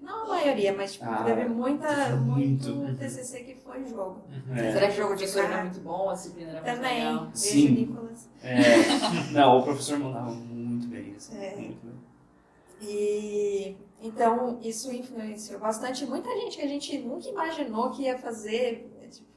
não 0.00 0.24
a 0.24 0.28
maioria, 0.28 0.72
mas 0.72 0.94
tipo, 0.94 1.04
Ah, 1.04 1.22
teve 1.24 1.44
muita, 1.46 2.16
muito. 2.16 2.70
muito 2.74 2.98
TCC 2.98 3.40
que 3.44 3.54
foi 3.56 3.84
jogo. 3.84 4.22
É, 4.50 4.72
Será 4.72 4.86
que 4.88 4.94
o 4.94 5.02
jogo 5.02 5.14
de 5.14 5.24
história 5.24 5.48
era 5.48 5.62
muito 5.64 5.80
bom? 5.80 6.08
A 6.08 6.14
disciplina 6.14 6.52
era 6.52 6.62
muito 6.62 6.74
Também, 6.74 6.98
legal? 7.04 7.20
beijo, 7.24 7.36
Sim. 7.36 7.68
Nicolas. 7.70 8.30
é, 8.42 8.58
não, 9.32 9.58
o 9.58 9.62
professor 9.62 9.98
mandava 9.98 10.30
muito 10.30 10.86
bem, 10.88 11.14
assim, 11.14 11.36
É. 11.38 11.54
muito 11.56 11.84
bem. 11.86 11.94
E 12.80 13.76
então 14.02 14.58
isso 14.62 14.92
influenciou 14.92 15.60
bastante. 15.60 16.04
Muita 16.06 16.28
gente 16.40 16.56
que 16.58 16.62
a 16.62 16.68
gente 16.68 16.98
nunca 16.98 17.28
imaginou 17.28 17.90
que 17.90 18.02
ia 18.02 18.18
fazer 18.18 18.90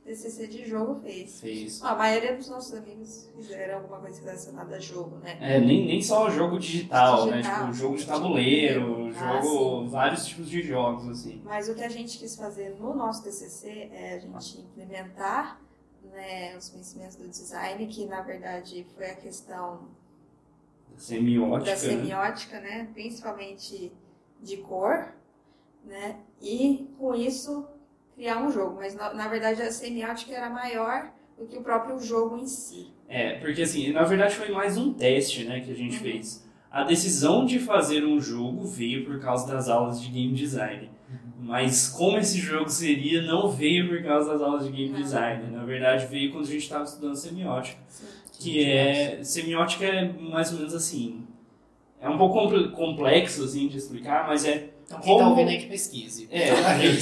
TCC 0.07 0.47
de 0.47 0.65
jogo 0.65 1.01
fez. 1.01 1.41
Fez. 1.41 1.83
A 1.83 1.93
maioria 1.93 2.37
dos 2.37 2.49
nossos 2.49 2.73
amigos 2.73 3.29
fizeram 3.35 3.79
alguma 3.79 3.99
coisa 3.99 4.21
relacionada 4.21 4.77
a 4.77 4.79
jogo, 4.79 5.17
né? 5.17 5.37
É, 5.41 5.59
nem, 5.59 5.85
nem 5.85 6.01
só 6.01 6.29
jogo 6.29 6.57
digital, 6.57 7.25
né? 7.25 7.41
Digital. 7.41 7.59
Tipo, 7.59 7.73
jogo 7.73 7.97
de 7.97 8.07
tabuleiro, 8.07 9.11
Ah, 9.17 9.41
jogo, 9.41 9.87
vários 9.89 10.25
tipos 10.25 10.49
de 10.49 10.61
jogos, 10.61 11.09
assim. 11.09 11.41
Mas 11.43 11.67
o 11.67 11.75
que 11.75 11.83
a 11.83 11.89
gente 11.89 12.17
quis 12.17 12.37
fazer 12.37 12.69
no 12.79 12.95
nosso 12.95 13.21
TCC 13.21 13.89
é 13.91 14.13
a 14.13 14.19
gente 14.19 14.61
implementar 14.61 15.59
né, 16.05 16.55
os 16.55 16.69
conhecimentos 16.69 17.17
do 17.17 17.27
design, 17.27 17.85
que 17.87 18.05
na 18.05 18.21
verdade 18.21 18.87
foi 18.95 19.09
a 19.09 19.15
questão 19.15 19.89
Semiótica. 20.95 21.65
da 21.65 21.71
né? 21.71 21.77
semiótica, 21.77 22.59
né? 22.61 22.89
Principalmente 22.93 23.91
de 24.41 24.57
cor, 24.57 25.13
né? 25.83 26.21
E 26.41 26.89
com 26.97 27.13
isso 27.13 27.67
criar 28.17 28.41
um 28.43 28.51
jogo. 28.51 28.75
Mas 28.79 28.95
na, 28.95 29.13
na 29.13 29.27
verdade 29.27 29.61
a 29.61 29.71
semiótica 29.71 30.33
era 30.33 30.49
maior 30.49 31.11
do 31.37 31.45
que 31.45 31.57
o 31.57 31.61
próprio 31.61 31.99
jogo 31.99 32.37
em 32.37 32.47
si. 32.47 32.87
É, 33.07 33.35
porque 33.35 33.61
assim, 33.61 33.91
na 33.93 34.03
verdade 34.03 34.35
foi 34.35 34.49
mais 34.51 34.77
um 34.77 34.91
teste, 34.93 35.45
né, 35.45 35.61
que 35.61 35.71
a 35.71 35.75
gente 35.75 35.97
fez. 35.99 36.45
A 36.69 36.83
decisão 36.83 37.45
de 37.45 37.59
fazer 37.59 38.03
um 38.03 38.19
jogo 38.19 38.65
veio 38.65 39.05
por 39.05 39.19
causa 39.21 39.47
das 39.51 39.69
aulas 39.69 40.01
de 40.01 40.09
game 40.09 40.33
design. 40.33 40.89
Mas 41.39 41.87
como 41.87 42.17
esse 42.17 42.39
jogo 42.39 42.67
seria, 42.69 43.21
não 43.21 43.47
veio 43.47 43.87
por 43.87 44.03
causa 44.03 44.33
das 44.33 44.41
aulas 44.41 44.65
de 44.65 44.71
game 44.71 44.89
Não. 44.89 44.99
design. 45.01 45.49
Na 45.55 45.63
verdade, 45.63 46.05
veio 46.07 46.31
quando 46.31 46.43
a 46.45 46.49
gente 46.49 46.63
estava 46.63 46.83
estudando 46.83 47.15
semiótica. 47.15 47.79
Sim. 47.87 48.05
Que 48.39 48.65
é. 48.65 49.23
Semiótica 49.23 49.85
é 49.85 50.11
mais 50.11 50.51
ou 50.51 50.57
menos 50.57 50.73
assim. 50.75 51.25
É 52.01 52.09
um 52.09 52.17
pouco 52.17 52.33
compl- 52.35 52.71
complexo 52.75 53.43
assim 53.45 53.67
de 53.67 53.77
explicar, 53.77 54.27
mas 54.27 54.45
é 54.45 54.71
Então 54.87 55.01
quem 55.01 55.17
tá 55.17 55.23
Como- 55.23 55.29
ouvindo 55.31 55.49
aí 55.49 55.57
que 55.59 55.67
pesquise. 55.67 56.29
é, 56.31 56.47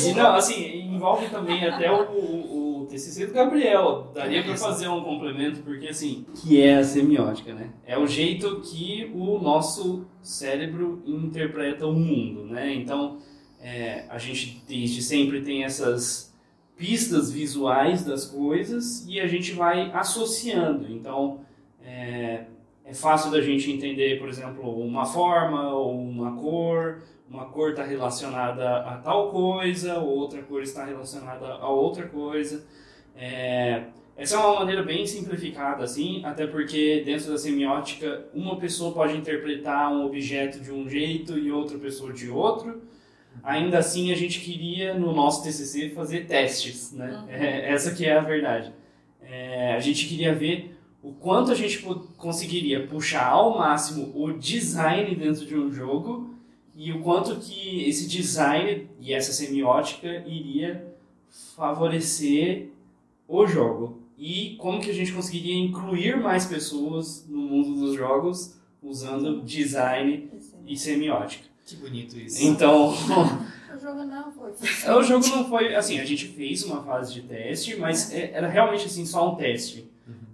e 0.10 0.13
não, 0.15 0.36
assim, 0.36 0.82
envolve 0.95 1.30
também 1.30 1.63
até 1.63 1.91
o, 1.91 2.12
o, 2.12 2.82
o 2.82 2.86
TCC 2.88 3.28
do 3.28 3.34
Gabriel. 3.34 4.12
Daria 4.13 4.43
para 4.43 4.58
fazer 4.58 4.88
um 4.88 5.04
complemento, 5.04 5.62
porque 5.62 5.88
assim, 5.88 6.26
que 6.34 6.60
é 6.60 6.78
a 6.78 6.84
semiótica, 6.84 7.54
né? 7.54 7.69
É 7.86 7.95
o 7.98 8.08
jeito 8.08 8.60
que 8.62 9.12
o 9.13 9.38
nosso 9.38 10.04
cérebro 10.19 11.04
interpreta 11.06 11.86
o 11.86 11.93
mundo, 11.93 12.45
né? 12.48 12.74
Então, 12.74 13.19
é, 13.62 14.06
a 14.10 14.17
gente 14.17 14.63
desde 14.67 15.04
sempre 15.04 15.41
tem 15.41 15.63
essas 15.63 16.34
pistas 16.76 17.32
visuais 17.32 18.04
das 18.04 18.26
coisas 18.26 19.06
e 19.08 19.19
a 19.19 19.28
gente 19.28 19.52
vai 19.52 19.91
associando. 19.91 20.91
Então, 20.91 21.41
é, 21.84 22.45
é 22.84 22.93
fácil 22.95 23.30
da 23.32 23.41
gente 23.41 23.71
entender, 23.71 24.17
por 24.19 24.28
exemplo, 24.28 24.69
uma 24.84 25.06
forma 25.06 25.71
ou 25.74 25.98
uma 26.00 26.36
cor, 26.36 27.04
uma 27.29 27.45
cor 27.45 27.71
está 27.71 27.83
relacionada 27.83 28.77
a 28.79 28.97
tal 28.97 29.29
coisa, 29.31 29.99
outra 29.99 30.41
cor 30.43 30.61
está 30.61 30.85
relacionada 30.85 31.45
a 31.45 31.69
outra 31.69 32.07
coisa. 32.07 32.65
É, 33.15 33.83
essa 34.17 34.35
é 34.35 34.39
uma 34.39 34.59
maneira 34.59 34.83
bem 34.83 35.05
simplificada, 35.05 35.83
assim, 35.83 36.23
até 36.23 36.47
porque 36.47 37.03
dentro 37.05 37.31
da 37.31 37.38
semiótica, 37.38 38.25
uma 38.33 38.55
pessoa 38.57 38.93
pode 38.93 39.17
interpretar 39.17 39.91
um 39.91 40.05
objeto 40.05 40.59
de 40.59 40.71
um 40.71 40.88
jeito 40.88 41.38
e 41.38 41.51
outra 41.51 41.77
pessoa 41.77 42.13
de 42.13 42.29
outro. 42.29 42.81
Ainda 43.43 43.79
assim, 43.79 44.13
a 44.13 44.15
gente 44.15 44.39
queria, 44.39 44.93
no 44.93 45.13
nosso 45.13 45.43
TCC, 45.43 45.89
fazer 45.89 46.25
testes, 46.25 46.93
né? 46.93 47.23
Uhum. 47.23 47.29
É, 47.29 47.69
essa 47.71 47.93
que 47.93 48.05
é 48.05 48.17
a 48.17 48.21
verdade. 48.21 48.71
É, 49.21 49.73
a 49.73 49.79
gente 49.79 50.07
queria 50.07 50.33
ver 50.33 50.77
o 51.03 51.11
quanto 51.11 51.51
a 51.51 51.55
gente 51.55 51.85
conseguiria 52.17 52.88
puxar 52.88 53.27
ao 53.27 53.57
máximo 53.57 54.11
o 54.15 54.31
design 54.31 55.13
dentro 55.15 55.45
de 55.45 55.55
um 55.57 55.71
jogo 55.71 56.35
e 56.75 56.91
o 56.91 57.01
quanto 57.01 57.38
que 57.38 57.83
esse 57.88 58.07
design 58.07 58.88
e 58.99 59.13
essa 59.13 59.31
semiótica 59.31 60.07
iria 60.27 60.85
favorecer 61.55 62.69
o 63.27 63.47
jogo 63.47 63.99
e 64.17 64.55
como 64.59 64.79
que 64.79 64.89
a 64.89 64.93
gente 64.93 65.11
conseguiria 65.11 65.55
incluir 65.55 66.17
mais 66.21 66.45
pessoas 66.45 67.25
no 67.27 67.39
mundo 67.39 67.79
dos 67.79 67.95
jogos 67.95 68.55
usando 68.81 69.41
design 69.41 70.29
e 70.67 70.77
semiótica. 70.77 71.45
Que 71.65 71.75
bonito 71.77 72.17
isso. 72.17 72.43
Então, 72.43 72.93
O 73.75 73.77
jogo 73.77 74.05
não 74.05 74.31
foi. 74.31 74.51
o 74.95 75.03
jogo 75.03 75.27
não 75.27 75.49
foi 75.49 75.75
assim, 75.75 75.99
a 75.99 76.05
gente 76.05 76.27
fez 76.27 76.63
uma 76.63 76.81
fase 76.83 77.13
de 77.13 77.21
teste, 77.23 77.75
mas 77.75 78.11
é- 78.13 78.31
era 78.33 78.47
realmente 78.47 78.85
assim 78.85 79.05
só 79.05 79.33
um 79.33 79.35
teste. 79.35 79.85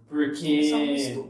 Porque 0.07 0.69
Só 0.69 0.75
um 0.75 0.93
estudo. 0.95 1.29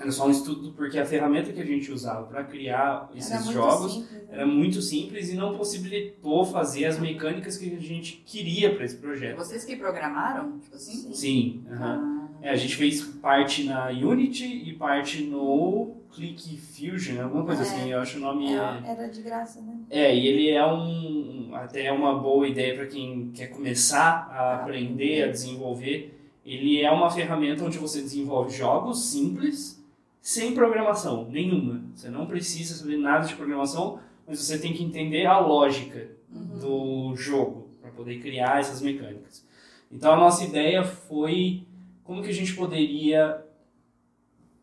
Era 0.00 0.10
só 0.10 0.26
um 0.26 0.30
estudo 0.30 0.72
porque 0.72 0.98
a 0.98 1.04
ferramenta 1.04 1.52
que 1.52 1.60
a 1.60 1.64
gente 1.64 1.92
usava 1.92 2.26
para 2.26 2.42
criar 2.44 3.10
esses 3.14 3.30
Era 3.30 3.42
jogos 3.52 3.92
simples, 3.92 4.12
né? 4.12 4.20
era 4.30 4.46
muito 4.46 4.80
simples 4.80 5.30
e 5.30 5.34
não 5.34 5.56
possibilitou 5.56 6.44
fazer 6.44 6.86
as 6.86 6.98
mecânicas 6.98 7.56
que 7.56 7.74
a 7.74 7.78
gente 7.80 8.22
queria 8.24 8.74
para 8.74 8.84
esse 8.84 8.96
projeto. 8.96 9.36
Vocês 9.36 9.64
que 9.64 9.76
programaram, 9.76 10.58
tipo 10.58 10.74
assim? 10.76 11.12
Sim, 11.12 11.64
aham. 11.70 12.28
É, 12.42 12.50
a 12.50 12.56
gente 12.56 12.74
fez 12.76 13.02
parte 13.02 13.64
na 13.64 13.88
Unity 13.90 14.46
e 14.46 14.72
parte 14.72 15.22
no 15.24 15.96
Click 16.14 16.56
Fusion, 16.56 17.20
alguma 17.22 17.44
coisa 17.44 17.62
É. 17.62 17.66
assim, 17.66 17.90
eu 17.92 17.98
acho 18.00 18.16
o 18.16 18.20
nome. 18.20 18.50
Era, 18.50 18.80
É, 18.82 18.90
era 18.92 19.08
de 19.08 19.20
graça, 19.20 19.60
né? 19.60 19.74
é 19.90 20.16
e 20.16 20.26
ele 20.26 20.48
é 20.50 20.66
um 20.66 21.50
até 21.54 21.92
uma 21.92 22.18
boa 22.18 22.48
ideia 22.48 22.74
para 22.74 22.86
quem 22.86 23.30
quer 23.34 23.48
começar 23.48 24.28
a 24.32 24.54
aprender, 24.54 25.24
a 25.24 25.26
desenvolver. 25.30 26.16
Ele 26.46 26.80
é 26.80 26.90
uma 26.90 27.10
ferramenta 27.10 27.62
onde 27.64 27.76
você 27.76 28.00
desenvolve 28.00 28.56
jogos 28.56 29.04
simples, 29.10 29.79
sem 30.20 30.54
programação 30.54 31.28
nenhuma. 31.28 31.82
Você 31.94 32.08
não 32.10 32.26
precisa 32.26 32.74
saber 32.74 32.96
nada 32.98 33.26
de 33.26 33.34
programação, 33.34 34.00
mas 34.26 34.38
você 34.38 34.58
tem 34.58 34.72
que 34.72 34.82
entender 34.82 35.26
a 35.26 35.38
lógica 35.38 36.08
do 36.28 37.14
jogo 37.16 37.68
para 37.80 37.90
poder 37.90 38.20
criar 38.20 38.60
essas 38.60 38.80
mecânicas. 38.80 39.44
Então 39.90 40.12
a 40.12 40.16
nossa 40.16 40.44
ideia 40.44 40.84
foi 40.84 41.64
como 42.04 42.22
que 42.22 42.28
a 42.28 42.34
gente 42.34 42.54
poderia 42.54 43.44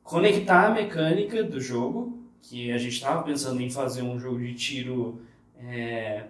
conectar 0.03 0.67
a 0.67 0.73
mecânica 0.73 1.43
do 1.43 1.59
jogo, 1.59 2.17
que 2.41 2.71
a 2.71 2.77
gente 2.77 2.93
estava 2.93 3.23
pensando 3.23 3.61
em 3.61 3.69
fazer 3.69 4.03
um 4.03 4.17
jogo 4.17 4.39
de 4.39 4.53
tiro, 4.53 5.21
é... 5.59 6.27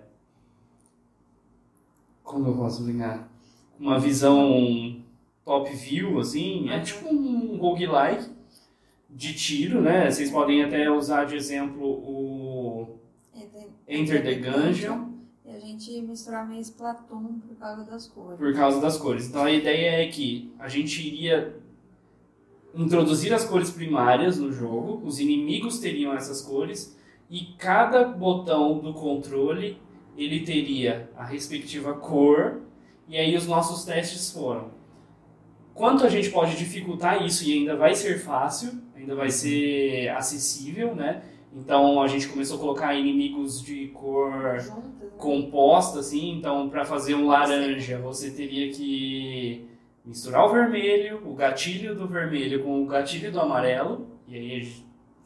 como 2.23 2.47
eu 2.47 2.55
posso 2.55 2.81
explicar? 2.81 3.29
Uma 3.79 3.99
visão 3.99 5.03
top 5.45 5.69
view, 5.75 6.19
assim, 6.19 6.69
é 6.69 6.77
Uhum. 6.77 6.83
tipo 6.83 7.07
um 7.09 7.57
roguelike 7.57 8.29
de 9.17 9.33
tiro, 9.33 9.81
né? 9.81 10.11
Vocês 10.11 10.29
podem 10.29 10.63
até 10.63 10.91
usar 10.91 11.25
de 11.25 11.35
exemplo 11.35 11.83
o 11.83 12.99
Enter, 13.33 13.67
Enter 13.87 14.23
the 14.23 14.35
Gungeon. 14.35 15.07
E 15.43 15.49
a 15.49 15.59
gente 15.59 16.01
misturava 16.03 16.53
em 16.53 16.59
Splatoon 16.59 17.39
por 17.39 17.55
causa 17.55 17.83
das 17.83 18.07
cores. 18.07 18.37
Por 18.37 18.53
causa 18.53 18.79
das 18.79 18.95
cores. 18.95 19.27
Então 19.27 19.43
a 19.43 19.51
ideia 19.51 20.03
é 20.03 20.07
que 20.07 20.53
a 20.59 20.67
gente 20.67 21.01
iria 21.01 21.55
introduzir 22.75 23.33
as 23.33 23.43
cores 23.43 23.71
primárias 23.71 24.37
no 24.37 24.53
jogo, 24.53 25.01
os 25.03 25.19
inimigos 25.19 25.79
teriam 25.79 26.13
essas 26.13 26.43
cores 26.43 26.95
e 27.27 27.55
cada 27.57 28.03
botão 28.03 28.77
do 28.77 28.93
controle 28.93 29.81
ele 30.15 30.41
teria 30.41 31.09
a 31.17 31.25
respectiva 31.25 31.95
cor 31.95 32.61
e 33.07 33.17
aí 33.17 33.35
os 33.35 33.47
nossos 33.47 33.83
testes 33.83 34.31
foram 34.31 34.76
quanto 35.77 36.03
a 36.03 36.09
gente 36.09 36.29
pode 36.31 36.57
dificultar 36.57 37.23
isso 37.23 37.47
e 37.47 37.53
ainda 37.53 37.75
vai 37.75 37.93
ser 37.93 38.19
fácil, 38.19 38.71
ainda 38.95 39.15
vai 39.15 39.29
ser 39.29 40.09
acessível, 40.09 40.95
né? 40.95 41.21
Então 41.55 42.01
a 42.01 42.07
gente 42.07 42.27
começou 42.27 42.57
a 42.57 42.59
colocar 42.59 42.95
inimigos 42.95 43.61
de 43.61 43.87
cor 43.87 44.31
né? 44.31 44.57
composta, 45.17 45.99
assim. 45.99 46.31
Então, 46.31 46.67
para 46.69 46.83
fazer 46.83 47.15
um 47.15 47.27
laranja, 47.27 47.99
você 47.99 48.31
teria 48.31 48.71
que 48.71 49.65
misturar 50.03 50.45
o 50.45 50.51
vermelho, 50.51 51.21
o 51.25 51.33
gatilho 51.33 51.95
do 51.95 52.07
vermelho 52.07 52.63
com 52.63 52.83
o 52.83 52.85
gatilho 52.85 53.31
do 53.31 53.39
amarelo, 53.39 54.07
e 54.27 54.35
aí 54.35 54.73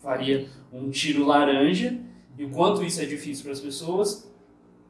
faria 0.02 0.48
um 0.72 0.90
tiro 0.90 1.26
laranja. 1.26 1.98
E 2.38 2.46
o 2.46 2.50
quanto 2.50 2.84
isso 2.84 3.02
é 3.02 3.06
difícil 3.06 3.44
para 3.44 3.54
as 3.54 3.60
pessoas, 3.60 4.32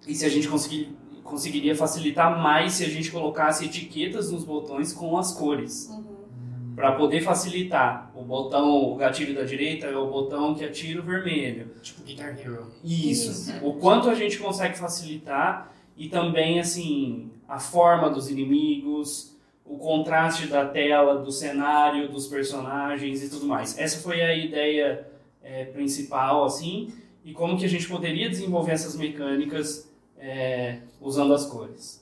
e 0.07 0.15
se 0.15 0.25
a 0.25 0.29
gente 0.29 0.47
conseguir, 0.47 0.95
conseguiria 1.23 1.75
facilitar 1.75 2.41
mais 2.41 2.73
se 2.73 2.83
a 2.85 2.89
gente 2.89 3.11
colocasse 3.11 3.65
etiquetas 3.65 4.31
nos 4.31 4.43
botões 4.43 4.91
com 4.93 5.17
as 5.17 5.31
cores 5.33 5.89
Uhum. 5.89 6.75
para 6.75 6.93
poder 6.93 7.21
facilitar. 7.21 8.11
O 8.15 8.23
botão, 8.23 8.91
o 8.91 8.95
gatilho 8.95 9.35
da 9.35 9.43
direita 9.43 9.87
é 9.87 9.95
o 9.95 10.07
botão 10.07 10.53
que 10.55 10.63
atira 10.63 10.99
o 10.99 11.03
vermelho. 11.03 11.67
Tipo 11.81 12.01
Guitar 12.03 12.37
Hero. 12.39 12.67
Isso. 12.83 13.31
Isso. 13.31 13.65
O 13.65 13.73
quanto 13.73 14.09
a 14.09 14.15
gente 14.15 14.37
consegue 14.37 14.77
facilitar 14.77 15.71
e 15.97 16.07
também 16.09 16.59
assim 16.59 17.29
a 17.47 17.59
forma 17.59 18.09
dos 18.09 18.29
inimigos, 18.29 19.37
o 19.65 19.77
contraste 19.77 20.47
da 20.47 20.65
tela, 20.65 21.17
do 21.19 21.31
cenário, 21.31 22.09
dos 22.09 22.27
personagens 22.27 23.21
e 23.23 23.29
tudo 23.29 23.45
mais. 23.45 23.77
Essa 23.77 24.01
foi 24.01 24.21
a 24.21 24.33
ideia 24.35 25.07
é, 25.43 25.65
principal 25.65 26.43
assim 26.45 26.91
e 27.23 27.33
como 27.33 27.57
que 27.57 27.65
a 27.65 27.69
gente 27.69 27.87
poderia 27.87 28.29
desenvolver 28.29 28.71
essas 28.71 28.95
mecânicas 28.95 29.90
é, 30.21 30.77
usando 31.01 31.33
as 31.33 31.45
cores. 31.45 31.99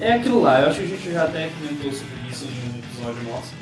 É 0.00 0.12
aquilo 0.12 0.40
lá, 0.40 0.60
eu 0.60 0.68
acho 0.68 0.78
que 0.78 0.84
a 0.84 0.88
gente 0.88 1.12
já 1.12 1.24
até 1.24 1.50
comentou 1.50 1.92
sobre 1.92 2.14
isso 2.30 2.46
em 2.46 2.76
um 2.76 2.78
episódio 2.78 3.22
nosso. 3.24 3.52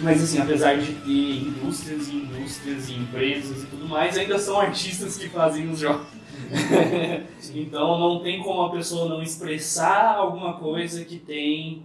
Mas 0.00 0.22
assim, 0.22 0.38
apesar 0.38 0.78
de 0.78 0.94
ter 0.94 1.42
indústrias 1.42 2.08
e 2.08 2.14
indústrias 2.14 2.88
e 2.88 2.94
empresas 2.94 3.64
e 3.64 3.66
tudo 3.66 3.86
mais, 3.86 4.16
ainda 4.16 4.38
são 4.38 4.58
artistas 4.58 5.18
que 5.18 5.28
fazem 5.28 5.68
os 5.68 5.80
jogos. 5.80 6.19
então 7.54 7.98
não 7.98 8.20
tem 8.20 8.42
como 8.42 8.62
a 8.62 8.70
pessoa 8.70 9.08
não 9.08 9.22
expressar 9.22 10.16
alguma 10.16 10.54
coisa 10.54 11.04
que 11.04 11.18
tem 11.18 11.82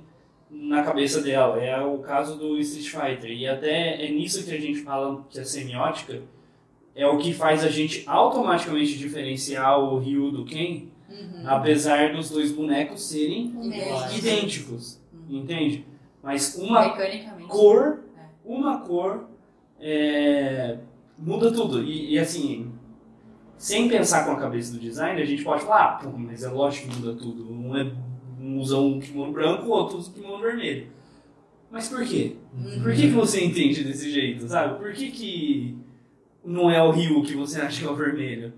na 0.49 0.83
cabeça 0.83 1.21
dela. 1.21 1.61
É 1.61 1.81
o 1.81 1.99
caso 1.99 2.37
do 2.37 2.57
Street 2.59 2.89
Fighter. 2.89 3.31
E 3.31 3.47
até 3.47 4.05
é 4.05 4.11
nisso 4.11 4.45
que 4.45 4.53
a 4.53 4.59
gente 4.59 4.81
fala 4.81 5.25
que 5.29 5.39
a 5.39 5.45
semiótica 5.45 6.21
é 6.95 7.05
o 7.05 7.17
que 7.17 7.33
faz 7.33 7.63
a 7.63 7.69
gente 7.69 8.03
automaticamente 8.07 8.97
diferenciar 8.97 9.79
o 9.79 9.99
Ryu 9.99 10.31
do 10.31 10.45
Ken, 10.45 10.87
apesar 11.45 12.13
dos 12.13 12.29
dois 12.29 12.51
bonecos 12.51 13.03
serem 13.03 13.53
Idênticos. 13.61 14.17
idênticos, 14.17 15.01
entende? 15.29 15.85
Mas 16.23 16.55
uma 16.55 16.89
cor, 17.47 17.99
uma 18.45 18.79
cor 18.79 19.29
é, 19.79 20.77
muda 21.17 21.51
tudo. 21.51 21.83
E, 21.83 22.13
e, 22.13 22.19
assim, 22.19 22.71
sem 23.57 23.87
pensar 23.87 24.25
com 24.25 24.31
a 24.31 24.39
cabeça 24.39 24.73
do 24.73 24.79
design, 24.79 25.21
a 25.21 25.25
gente 25.25 25.43
pode 25.43 25.63
falar, 25.63 25.83
ah, 25.83 25.87
pô, 26.03 26.09
mas 26.17 26.43
é 26.43 26.49
lógico 26.49 26.89
que 26.89 26.99
muda 26.99 27.13
tudo. 27.13 27.51
Um, 27.51 27.77
é, 27.77 27.91
um 28.39 28.59
usa 28.59 28.77
um 28.77 28.99
kimono 28.99 29.31
branco, 29.31 29.65
o 29.65 29.71
outro 29.71 29.97
usa 29.97 30.09
um 30.09 30.13
kimono 30.13 30.41
vermelho. 30.41 30.87
Mas 31.71 31.89
por 31.89 32.05
quê? 32.05 32.35
Por 32.81 32.93
que, 32.93 33.01
que 33.01 33.13
você 33.13 33.43
entende 33.43 33.83
desse 33.83 34.11
jeito, 34.11 34.47
sabe? 34.47 34.79
Por 34.79 34.93
que, 34.93 35.11
que 35.11 35.77
não 36.43 36.69
é 36.69 36.81
o 36.81 36.91
Ryu 36.91 37.23
que 37.23 37.35
você 37.35 37.59
acha 37.59 37.81
que 37.81 37.87
é 37.87 37.89
o 37.89 37.95
vermelho? 37.95 38.53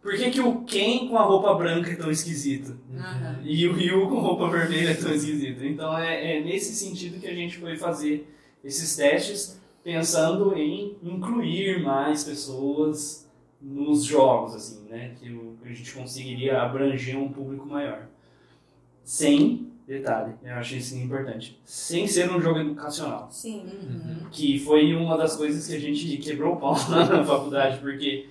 Por 0.00 0.14
que, 0.14 0.30
que 0.30 0.40
o 0.40 0.60
Ken 0.62 1.08
com 1.08 1.18
a 1.18 1.22
roupa 1.22 1.52
branca 1.54 1.90
é 1.90 1.96
tão 1.96 2.10
esquisito? 2.10 2.78
Aham. 2.96 3.40
E 3.42 3.66
o 3.66 3.72
Ryu 3.72 4.08
com 4.08 4.20
roupa 4.20 4.48
vermelha 4.48 4.90
é 4.90 4.94
tão 4.94 5.12
esquisito. 5.12 5.64
Então 5.64 5.98
é, 5.98 6.36
é 6.36 6.40
nesse 6.40 6.74
sentido 6.76 7.18
que 7.18 7.26
a 7.26 7.34
gente 7.34 7.58
foi 7.58 7.76
fazer 7.76 8.32
esses 8.62 8.94
testes, 8.94 9.60
pensando 9.82 10.56
em 10.56 10.96
incluir 11.02 11.82
mais 11.82 12.22
pessoas 12.22 13.25
nos 13.60 14.04
jogos, 14.04 14.54
assim, 14.54 14.86
né? 14.88 15.14
Que 15.18 15.28
a 15.64 15.72
gente 15.72 15.92
conseguiria 15.92 16.60
abranger 16.60 17.18
um 17.18 17.32
público 17.32 17.66
maior. 17.66 18.06
Sem, 19.02 19.70
detalhe, 19.86 20.34
eu 20.42 20.54
acho 20.54 20.74
isso 20.76 20.96
importante, 20.96 21.60
sem 21.64 22.06
ser 22.06 22.30
um 22.30 22.40
jogo 22.40 22.58
educacional. 22.58 23.28
Sim. 23.30 23.62
Uhum. 23.64 24.28
Que 24.30 24.58
foi 24.58 24.94
uma 24.94 25.16
das 25.16 25.36
coisas 25.36 25.66
que 25.66 25.74
a 25.74 25.80
gente 25.80 26.16
quebrou 26.18 26.54
o 26.54 26.56
pau 26.56 26.74
na 26.90 27.24
faculdade, 27.24 27.78
porque 27.78 28.28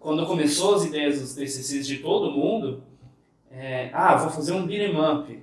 quando 0.00 0.26
começou 0.26 0.74
as 0.74 0.84
ideias 0.84 1.20
dos 1.20 1.34
TCCs 1.34 1.86
de 1.86 1.98
todo 1.98 2.32
mundo, 2.32 2.82
é, 3.50 3.90
ah, 3.92 4.16
vou 4.16 4.30
fazer 4.30 4.52
um 4.52 4.66
beat'em 4.66 4.96
up. 4.98 5.42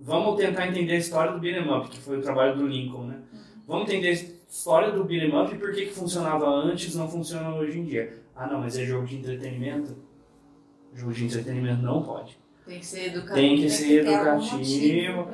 Vamos 0.00 0.36
tentar 0.36 0.68
entender 0.68 0.94
a 0.94 0.98
história 0.98 1.32
do 1.32 1.38
beat'em 1.38 1.70
up, 1.70 1.88
que 1.88 1.98
foi 1.98 2.18
o 2.18 2.22
trabalho 2.22 2.56
do 2.56 2.66
Lincoln, 2.66 3.04
né? 3.04 3.18
Vamos 3.66 3.88
entender 3.88 4.08
a 4.08 4.12
história 4.12 4.92
do 4.92 5.04
beat'em 5.04 5.38
up 5.38 5.54
e 5.54 5.58
por 5.58 5.72
que, 5.72 5.86
que 5.86 5.92
funcionava 5.92 6.48
antes 6.48 6.94
não 6.94 7.06
funciona 7.06 7.54
hoje 7.54 7.78
em 7.78 7.84
dia. 7.84 8.18
Ah, 8.38 8.46
não, 8.46 8.60
mas 8.60 8.78
é 8.78 8.84
jogo 8.86 9.06
de 9.06 9.16
entretenimento? 9.16 9.96
Jogo 10.94 11.12
de 11.12 11.24
entretenimento 11.24 11.82
não 11.82 12.02
pode. 12.02 12.38
Tem 12.64 12.80
que 12.80 12.86
ser 12.86 13.06
educativo. 13.06 13.34
Tem 13.34 13.54
que 13.56 13.60
Tem 13.62 13.70
ser 13.70 14.06
educativo. 14.06 15.28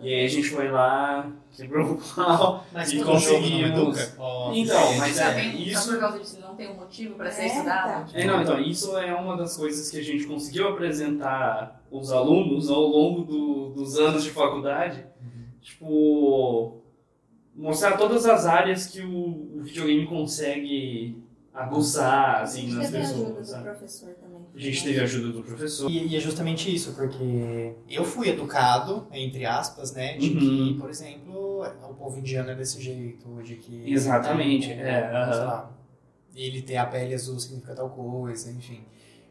E 0.00 0.14
aí 0.14 0.24
a 0.24 0.28
gente 0.28 0.48
foi 0.50 0.70
lá, 0.70 1.30
quebrou 1.52 1.92
o 1.92 1.96
pau. 2.14 2.64
Mas 2.72 2.92
E 2.92 3.02
conseguimos. 3.02 3.98
educa. 3.98 4.14
Ó, 4.18 4.52
Então, 4.54 4.96
mas 4.96 5.18
é, 5.18 5.34
tem, 5.34 5.62
isso- 5.68 5.82
só 5.86 5.92
por 5.94 6.00
causa 6.00 6.18
disso 6.20 6.40
não 6.40 6.54
tem 6.54 6.70
um 6.70 6.76
motivo 6.76 7.14
pra 7.16 7.28
ser 7.30 7.42
É, 7.42 7.46
estudado. 7.46 8.10
É, 8.14 8.24
não, 8.24 8.40
então, 8.42 8.60
isso 8.60 8.96
é 8.96 9.12
uma 9.14 9.36
das 9.36 9.56
coisas 9.56 9.90
que 9.90 9.98
a 9.98 10.02
gente 10.02 10.24
conseguiu 10.26 10.68
apresentar 10.68 11.82
os 11.90 12.12
alunos 12.12 12.70
ao 12.70 12.82
longo 12.86 13.24
do- 13.24 13.70
dos 13.70 13.98
anos 13.98 14.22
de 14.22 14.30
faculdade. 14.30 15.04
Tipo, 15.60 16.80
mostrar 17.54 17.96
todas 17.96 18.24
as 18.26 18.46
áreas 18.46 18.86
que 18.86 19.00
o, 19.02 19.56
o 19.56 19.60
videogame 19.62 20.06
consegue 20.06 21.20
aguçar, 21.52 22.36
A 22.36 22.42
assim, 22.42 22.62
gente 22.62 22.74
nas 22.74 22.86
teve 22.90 22.98
a 22.98 23.00
ajuda 23.00 23.30
pessoas, 23.34 23.56
do 23.58 23.62
professor 23.64 24.14
também. 24.14 24.40
A 24.54 24.58
gente 24.60 24.84
teve 24.84 25.00
a 25.00 25.02
ajuda 25.02 25.32
do 25.32 25.42
professor. 25.42 25.90
E, 25.90 26.06
e 26.08 26.16
é 26.16 26.20
justamente 26.20 26.74
isso, 26.74 26.92
porque 26.94 27.74
eu 27.88 28.04
fui 28.04 28.28
educado, 28.28 29.06
entre 29.12 29.44
aspas, 29.44 29.92
né, 29.92 30.16
de 30.16 30.28
Uhum. 30.28 30.38
que, 30.38 30.74
por 30.80 30.90
exemplo, 30.90 31.62
o 31.88 31.94
povo 31.94 32.18
indiano 32.18 32.50
é 32.50 32.54
desse 32.54 32.80
jeito, 32.80 33.42
de 33.42 33.56
que... 33.56 33.92
Exatamente, 33.92 34.68
né, 34.68 35.10
é, 35.12 35.32
sei 35.32 35.44
lá, 35.44 35.70
ele 36.34 36.62
ter 36.62 36.76
a 36.76 36.86
pele 36.86 37.14
azul 37.14 37.38
significa 37.38 37.74
tal 37.74 37.90
coisa, 37.90 38.50
enfim. 38.52 38.84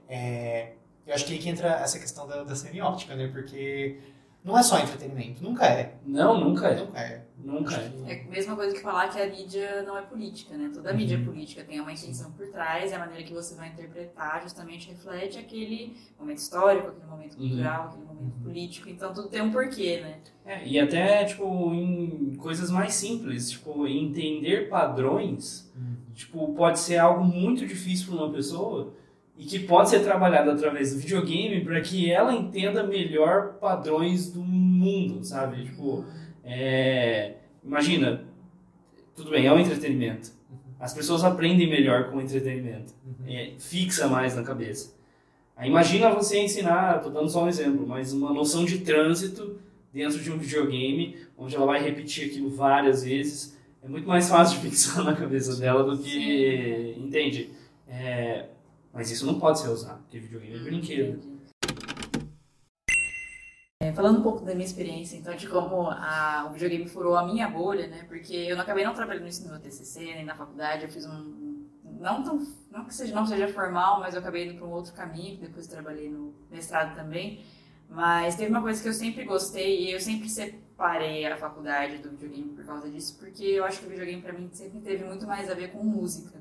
É, 0.08 0.74
eu 1.08 1.14
acho 1.14 1.26
que 1.26 1.34
aí 1.34 1.40
que 1.40 1.50
entra 1.50 1.70
essa 1.76 1.98
questão 1.98 2.28
da, 2.28 2.44
da 2.44 2.56
semiótica, 2.56 3.16
né, 3.16 3.28
porque 3.28 3.98
não 4.44 4.58
é 4.58 4.64
só 4.64 4.80
entretenimento, 4.80 5.44
nunca 5.44 5.66
é, 5.66 5.96
Não, 6.06 6.40
nunca 6.40 6.68
é. 6.70 6.76
nunca 6.80 7.00
é. 7.00 7.26
Nunca 7.42 7.76
é. 7.76 7.92
É 8.06 8.22
a 8.28 8.30
mesma 8.30 8.54
coisa 8.54 8.76
que 8.76 8.82
falar 8.82 9.08
que 9.08 9.18
a 9.20 9.26
mídia 9.26 9.82
não 9.84 9.98
é 9.98 10.02
política, 10.02 10.58
né? 10.58 10.70
Toda 10.74 10.92
mídia 10.94 11.16
Uhum. 11.18 11.24
é 11.24 11.26
política, 11.26 11.64
tem 11.64 11.80
uma 11.80 11.92
intenção 11.94 12.32
por 12.34 12.46
trás, 12.50 12.92
e 12.92 12.94
a 12.96 13.00
maneira 13.00 13.24
que 13.24 13.34
você 13.34 13.56
vai 13.56 13.70
interpretar 13.70 14.42
justamente 14.44 14.90
reflete 14.90 15.38
aquele 15.40 15.96
momento 16.20 16.38
histórico, 16.40 16.90
aquele 16.90 17.08
momento 17.10 17.40
Uhum. 17.40 17.48
cultural, 17.48 17.86
aquele 17.88 18.04
momento 18.06 18.44
político. 18.44 18.90
Então 18.90 19.14
tudo 19.14 19.30
tem 19.30 19.42
um 19.42 19.52
porquê, 19.52 20.02
né? 20.02 20.18
É, 20.46 20.68
e 20.68 20.78
até, 20.78 21.24
tipo, 21.24 21.46
em 21.74 22.36
coisas 22.36 22.70
mais 22.70 22.94
simples, 22.94 23.52
tipo, 23.52 23.88
entender 23.88 24.68
padrões, 24.68 25.72
tipo, 26.14 26.54
pode 26.56 26.80
ser 26.80 26.98
algo 26.98 27.24
muito 27.24 27.66
difícil 27.66 28.08
para 28.14 28.26
uma 28.26 28.34
pessoa 28.34 28.94
e 29.40 29.46
que 29.46 29.58
pode 29.58 29.90
ser 29.90 30.02
trabalhado 30.02 30.52
através 30.52 30.94
do 30.94 31.00
videogame 31.00 31.64
para 31.64 31.80
que 31.80 32.12
ela 32.12 32.34
entenda 32.34 32.84
melhor 32.84 33.54
padrões 33.54 34.30
do 34.30 34.42
mundo, 34.42 35.24
sabe? 35.24 35.64
Tipo, 35.64 36.04
é, 36.44 37.36
imagina, 37.64 38.26
tudo 39.16 39.32
bem, 39.32 39.48
é 39.48 39.54
um 39.54 39.58
entretenimento. 39.58 40.32
As 40.78 40.94
pessoas 40.94 41.24
aprendem 41.24 41.70
melhor 41.70 42.12
com 42.12 42.18
o 42.18 42.22
entretenimento. 42.22 42.94
É, 43.26 43.54
fixa 43.58 44.10
mais 44.10 44.36
na 44.36 44.44
cabeça. 44.44 44.94
Aí 45.56 45.70
imagina 45.70 46.10
você 46.10 46.42
ensinar, 46.42 47.00
tô 47.02 47.10
dando 47.10 47.30
só 47.30 47.46
um 47.46 47.48
exemplo, 47.48 47.88
mas 47.88 48.12
uma 48.12 48.34
noção 48.34 48.66
de 48.66 48.80
trânsito 48.80 49.58
dentro 49.94 50.20
de 50.20 50.30
um 50.30 50.38
videogame, 50.38 51.16
onde 51.38 51.56
ela 51.56 51.66
vai 51.66 51.82
repetir 51.82 52.30
aquilo 52.30 52.50
várias 52.50 53.06
vezes. 53.06 53.58
É 53.82 53.88
muito 53.88 54.08
mais 54.08 54.28
fácil 54.28 54.60
de 54.60 54.70
fixar 54.70 55.04
na 55.06 55.16
cabeça 55.16 55.56
dela 55.56 55.84
do 55.84 55.98
que. 55.98 56.96
Entende? 56.98 57.52
É, 57.88 58.48
mas 59.00 59.10
isso 59.10 59.26
não 59.26 59.40
pode 59.40 59.60
ser 59.60 59.70
usado, 59.70 60.02
porque 60.02 60.20
videogame 60.20 60.58
é 60.58 60.60
brinquedo. 60.60 61.20
Entendi. 61.20 61.40
É, 63.82 63.94
falando 63.94 64.20
um 64.20 64.22
pouco 64.22 64.44
da 64.44 64.54
minha 64.54 64.66
experiência, 64.66 65.16
então, 65.16 65.34
de 65.38 65.48
como 65.48 65.90
a, 65.90 66.46
o 66.50 66.52
videogame 66.52 66.86
furou 66.86 67.16
a 67.16 67.26
minha 67.26 67.48
bolha, 67.48 67.88
né? 67.88 68.04
Porque 68.10 68.34
eu 68.34 68.58
não 68.58 68.64
acabei 68.64 68.84
não 68.84 68.94
trabalhando 68.94 69.24
nisso 69.24 69.46
no 69.46 69.52
meu 69.52 69.60
TCC, 69.62 70.02
nem 70.02 70.26
na 70.26 70.36
faculdade, 70.36 70.84
eu 70.84 70.90
fiz 70.90 71.06
um... 71.06 71.66
Não, 71.98 72.22
tão, 72.24 72.46
não 72.70 72.84
que 72.84 72.94
seja, 72.94 73.16
não 73.16 73.26
seja 73.26 73.48
formal, 73.48 74.02
mas 74.02 74.16
eu 74.16 74.20
acabei 74.20 74.50
indo 74.50 74.58
para 74.58 74.68
um 74.68 74.72
outro 74.72 74.92
caminho, 74.92 75.40
depois 75.40 75.66
trabalhei 75.66 76.10
no 76.10 76.34
mestrado 76.52 76.94
também. 76.94 77.42
Mas 77.90 78.36
teve 78.36 78.52
uma 78.52 78.62
coisa 78.62 78.84
que 78.84 78.90
eu 78.90 78.94
sempre 78.94 79.24
gostei 79.24 79.86
e 79.86 79.94
eu 79.94 80.00
sempre 80.02 80.28
separei 80.28 81.26
a 81.26 81.38
faculdade 81.38 82.00
do 82.00 82.10
videogame 82.10 82.50
por 82.50 82.66
causa 82.66 82.90
disso, 82.90 83.18
porque 83.18 83.46
eu 83.46 83.64
acho 83.64 83.80
que 83.80 83.86
o 83.86 83.90
videogame 83.90 84.22
para 84.22 84.34
mim 84.34 84.50
sempre 84.52 84.82
teve 84.82 85.06
muito 85.06 85.26
mais 85.26 85.50
a 85.50 85.54
ver 85.54 85.72
com 85.72 85.82
música. 85.86 86.38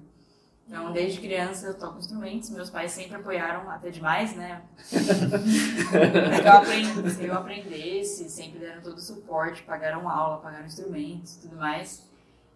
Então, 0.69 0.93
desde 0.93 1.19
criança 1.19 1.69
eu 1.69 1.75
toco 1.79 1.99
instrumentos, 1.99 2.51
meus 2.51 2.69
pais 2.69 2.93
sempre 2.93 3.17
apoiaram 3.17 3.71
até 3.71 3.89
demais, 3.89 4.37
né? 4.37 4.61
que 4.93 6.47
eu, 6.47 6.53
aprendi, 6.53 7.25
eu 7.25 7.33
aprendesse, 7.33 8.29
sempre 8.29 8.59
deram 8.59 8.83
todo 8.83 8.99
o 8.99 9.01
suporte, 9.01 9.63
pagaram 9.63 10.07
aula, 10.07 10.37
pagaram 10.37 10.67
instrumentos 10.67 11.37
tudo 11.37 11.57
mais. 11.57 12.07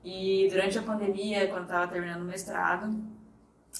E 0.05 0.46
durante 0.51 0.79
a 0.79 0.83
pandemia, 0.83 1.48
quando 1.48 1.62
estava 1.62 1.90
terminando 1.90 2.20
o 2.20 2.27
mestrado, 2.27 2.94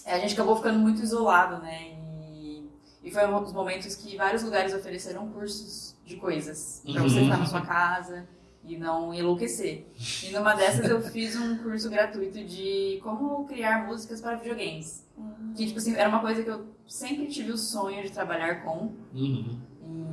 a 0.07 0.19
gente 0.19 0.33
acabou 0.33 0.57
ficando 0.57 0.79
muito 0.79 1.03
isolado, 1.03 1.63
né? 1.63 1.91
E, 2.31 2.71
e 3.05 3.11
foi 3.11 3.27
um 3.27 3.43
dos 3.43 3.53
momentos 3.53 3.95
que 3.97 4.17
vários 4.17 4.43
lugares 4.43 4.73
ofereceram 4.73 5.29
cursos 5.29 5.95
de 6.07 6.17
coisas 6.17 6.83
para 6.91 7.03
você 7.03 7.21
ficar 7.21 7.37
na 7.37 7.47
sua 7.47 7.61
casa 7.61 8.27
e 8.65 8.77
não 8.77 9.13
enlouquecer. 9.13 9.87
E 10.23 10.31
numa 10.31 10.55
dessas 10.55 10.89
eu 10.89 11.01
fiz 11.03 11.37
um 11.37 11.59
curso 11.59 11.91
gratuito 11.91 12.45
de 12.45 13.01
como 13.03 13.45
criar 13.47 13.87
músicas 13.87 14.21
para 14.21 14.37
videogames. 14.37 15.07
Uhum. 15.17 15.53
Que, 15.55 15.67
tipo 15.67 15.79
assim, 15.79 15.95
era 15.95 16.09
uma 16.09 16.21
coisa 16.21 16.43
que 16.43 16.51
eu 16.51 16.67
sempre 16.87 17.27
tive 17.27 17.51
o 17.51 17.59
sonho 17.59 18.03
de 18.03 18.11
trabalhar 18.11 18.63
com. 18.63 18.93
Uhum. 19.15 19.61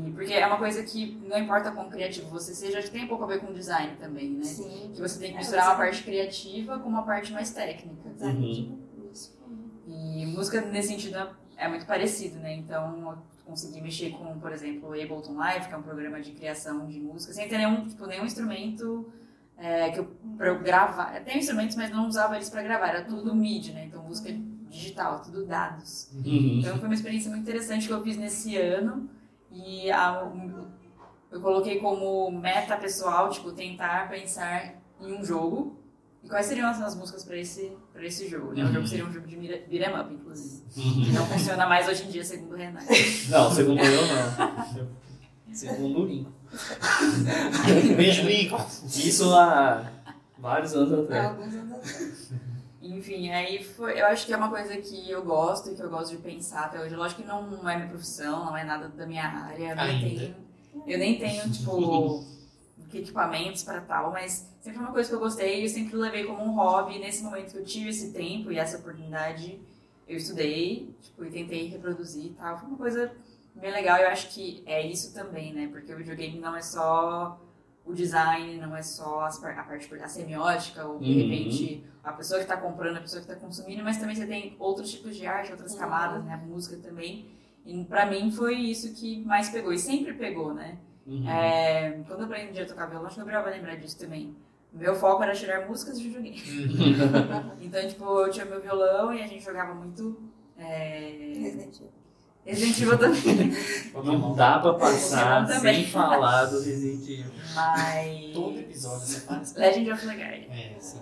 E, 0.08 0.12
porque 0.12 0.34
é 0.34 0.46
uma 0.46 0.58
coisa 0.58 0.84
que 0.84 1.18
não 1.28 1.38
importa 1.38 1.72
quão 1.72 1.90
criativo 1.90 2.30
você 2.30 2.54
seja, 2.54 2.82
tem 2.90 3.06
um 3.06 3.08
pouco 3.08 3.24
a 3.24 3.28
ver 3.28 3.40
com 3.40 3.54
design 3.54 3.96
também, 3.98 4.32
né? 4.32 4.44
Sim. 4.44 4.92
Que 4.94 5.00
você 5.00 5.20
tem 5.20 5.32
que 5.32 5.38
misturar 5.38 5.68
uma 5.68 5.76
parte 5.76 6.04
criativa 6.04 6.80
com 6.80 6.90
uma 6.90 7.04
parte 7.04 7.32
mais 7.32 7.52
técnica. 7.52 8.10
Uhum. 8.20 8.78
E 9.88 10.26
música, 10.26 10.62
nesse 10.62 10.90
sentido, 10.90 11.30
é 11.60 11.67
muito 11.67 11.86
parecido, 11.86 12.39
né? 12.39 12.56
Então, 12.56 13.22
consegui 13.45 13.82
mexer 13.82 14.12
com, 14.12 14.39
por 14.39 14.52
exemplo, 14.52 14.89
o 14.89 14.93
Ableton 14.93 15.34
Live, 15.34 15.67
que 15.67 15.74
é 15.74 15.78
um 15.78 15.84
programa 15.84 16.22
de 16.22 16.32
criação 16.32 16.88
de 16.88 17.00
música, 17.00 17.34
sem 17.34 17.48
ter 17.48 17.58
nenhum, 17.58 17.88
tipo, 17.88 18.06
nenhum 18.06 18.26
instrumento 18.26 19.12
é, 19.58 19.91
que 19.91 20.00
eu, 20.00 20.06
pra 20.38 20.48
eu 20.48 20.60
gravar. 20.60 21.17
Eu 21.17 21.24
tenho 21.24 21.39
instrumentos, 21.39 21.76
mas 21.76 21.91
não 21.91 22.08
usava 22.08 22.36
eles 22.36 22.50
para 22.50 22.63
gravar, 22.63 22.88
era 22.88 23.04
tudo 23.04 23.36
MIDI, 23.36 23.74
né? 23.74 23.86
Então, 23.86 24.02
música 24.04 24.34
digital, 24.69 25.22
tudo 25.22 25.45
dados. 25.45 26.10
Uhum. 26.13 26.60
Então, 26.60 26.78
foi 26.78 26.88
uma 26.88 26.95
experiência 26.95 27.30
muito 27.30 27.43
interessante 27.43 27.88
que 27.88 27.93
eu 27.93 28.02
fiz 28.02 28.17
nesse 28.17 28.56
ano 28.56 29.10
e 29.52 29.91
a, 29.91 30.32
eu 31.32 31.41
coloquei 31.41 31.80
como 31.80 32.32
meta 32.32 32.78
pessoal, 32.78 33.30
tipo, 33.30 33.52
tentar 33.52 34.10
pensar 34.10 34.76
em 35.02 35.13
um 35.13 35.24
jogo 35.24 35.78
e 36.23 36.27
quais 36.27 36.45
seriam 36.45 36.69
as, 36.69 36.82
as 36.82 36.95
músicas 36.95 37.23
para 37.23 37.38
esse, 37.38 37.71
pra 37.93 38.05
esse 38.05 38.27
jogo? 38.27 38.53
Né? 38.53 38.63
O 38.65 38.73
jogo 38.73 38.88
seria 38.88 39.05
um 39.05 39.12
jogo 39.12 39.27
de 39.27 39.36
beat'em 39.38 39.99
up, 39.99 40.13
inclusive. 40.13 40.63
Que 40.73 41.12
não 41.12 41.25
funciona 41.25 41.65
mais 41.65 41.88
hoje 41.88 42.03
em 42.03 42.12
dia, 42.12 42.23
segundo 42.23 42.53
o 42.53 42.58
Renato. 42.58 42.86
Não, 43.29 43.51
segundo 43.51 43.79
eu 43.82 44.01
não. 44.08 44.89
Segundo 45.53 46.01
o 46.01 46.05
Lincoln. 46.05 46.32
Beijo, 47.95 48.23
Lincoln. 48.23 48.65
Isso 48.86 49.34
há 49.34 49.89
vários 50.38 50.73
anos 50.75 51.05
atrás. 51.05 51.25
Alguns 51.25 51.53
anos 51.53 51.73
atrás. 51.73 52.32
Enfim, 52.82 53.29
aí 53.29 53.63
foi, 53.63 53.99
eu 53.99 54.05
acho 54.08 54.25
que 54.25 54.34
é 54.34 54.38
uma 54.38 54.49
coisa 54.49 54.75
que 54.77 55.10
eu 55.10 55.23
gosto 55.23 55.69
e 55.69 55.75
que 55.75 55.82
eu 55.82 55.89
gosto 55.89 56.12
de 56.12 56.17
pensar 56.17 56.65
até 56.65 56.82
hoje. 56.82 56.95
Lógico 56.95 57.21
que 57.21 57.27
não 57.27 57.69
é 57.69 57.75
minha 57.75 57.89
profissão, 57.89 58.45
não 58.45 58.58
é 58.58 58.63
nada 58.63 58.88
da 58.89 59.05
minha 59.05 59.25
área. 59.25 59.71
Eu 59.71 59.75
nem 59.75 60.17
tenho, 60.17 60.36
eu 60.88 60.97
nem 60.97 61.19
tenho 61.19 61.49
tipo, 61.51 62.23
equipamentos 62.97 63.63
para 63.63 63.82
tal, 63.82 64.12
mas 64.12 64.47
sempre 64.62 64.78
foi 64.80 64.86
uma 64.88 64.91
coisa 64.93 65.10
que 65.10 65.15
eu 65.15 65.19
gostei 65.19 65.62
e 65.62 65.63
eu 65.63 65.69
sempre 65.69 65.95
levei 65.95 66.25
como 66.25 66.43
um 66.43 66.54
hobby. 66.56 66.99
Nesse 66.99 67.23
momento 67.23 67.52
que 67.52 67.58
eu 67.58 67.63
tive 67.65 67.89
esse 67.89 68.12
tempo 68.12 68.52
e 68.52 68.58
essa 68.58 68.78
oportunidade, 68.78 69.60
eu 70.08 70.17
estudei 70.17 70.95
tipo, 71.02 71.23
e 71.25 71.30
tentei 71.30 71.67
reproduzir 71.67 72.25
e 72.25 72.30
tal. 72.34 72.58
Foi 72.58 72.67
uma 72.67 72.78
coisa 72.78 73.12
bem 73.56 73.71
legal. 73.71 73.97
Eu 73.99 74.10
acho 74.10 74.30
que 74.34 74.63
é 74.65 74.86
isso 74.86 75.13
também, 75.13 75.54
né? 75.54 75.67
Porque 75.71 75.93
o 75.93 75.97
videogame 75.97 76.39
não 76.39 76.56
é 76.56 76.62
só 76.62 77.39
o 77.86 77.93
design, 77.93 78.58
não 78.58 78.75
é 78.75 78.84
só 78.84 79.21
as 79.21 79.43
a 79.43 79.63
parte 79.63 79.93
a 79.95 80.08
semiótica, 80.08 80.86
ou 80.86 80.99
de 80.99 81.10
Uhum. 81.12 81.17
repente 81.17 81.84
a 82.04 82.12
pessoa 82.13 82.39
que 82.39 82.45
está 82.45 82.56
comprando, 82.58 82.97
a 82.97 83.02
pessoa 83.02 83.21
que 83.21 83.32
está 83.32 83.39
consumindo, 83.43 83.84
mas 83.84 83.97
também 83.97 84.15
você 84.15 84.25
tem 84.28 84.56
outros 84.60 84.91
tipos 84.91 85.15
de 85.15 85.25
arte, 85.25 85.52
outras 85.52 85.73
Uhum. 85.73 85.80
camadas, 85.80 86.23
né? 86.23 86.34
A 86.34 86.38
música 86.38 86.78
também. 86.78 87.30
E 87.65 87.84
pra 87.86 88.06
mim 88.06 88.32
foi 88.32 88.56
isso 88.56 88.93
que 88.93 89.23
mais 89.25 89.49
pegou, 89.49 89.73
e 89.73 89.80
sempre 89.80 90.13
pegou, 90.13 90.54
né? 90.54 90.78
Uhum. 91.10 91.28
É, 91.28 92.04
quando 92.08 92.19
eu 92.19 92.26
aprendi 92.26 92.62
a 92.62 92.65
tocar 92.67 92.86
violão, 92.86 93.08
acho 93.08 93.15
que 93.15 93.22
o 93.22 93.26
Gabriel 93.26 93.43
vai 93.43 93.54
lembrar 93.54 93.76
disso 93.76 93.98
também. 93.98 94.36
Meu 94.72 94.93
foco 94.93 95.24
era 95.24 95.34
tirar 95.34 95.67
músicas 95.67 96.00
de 96.00 96.08
videogame. 96.08 96.39
Então, 97.60 97.88
tipo, 97.88 98.06
eu 98.22 98.30
tinha 98.30 98.45
meu 98.45 98.62
violão 98.62 99.12
e 99.12 99.22
a 99.22 99.28
gente 99.28 99.43
jogava 99.43 99.74
muito. 99.74 100.22
É... 100.58 101.34
Resident 101.36 101.76
Evil. 101.76 101.91
Resident 102.45 102.82
Evil 102.82 102.98
também. 102.98 103.54
Não 104.19 104.36
dá 104.36 104.60
pra 104.60 104.74
passar 104.76 105.48
sem 105.48 105.88
falar 105.88 106.45
do 106.45 106.60
Resident 106.62 107.10
Evil. 107.10 107.32
Mas. 107.56 108.34
Todo 108.34 108.60
episódio 108.60 109.08
você 109.08 109.19
faz. 109.22 109.56
Legend 109.56 109.91
of 109.91 110.06
Legaia. 110.06 110.48
É, 110.52 110.80
sim. 110.80 111.02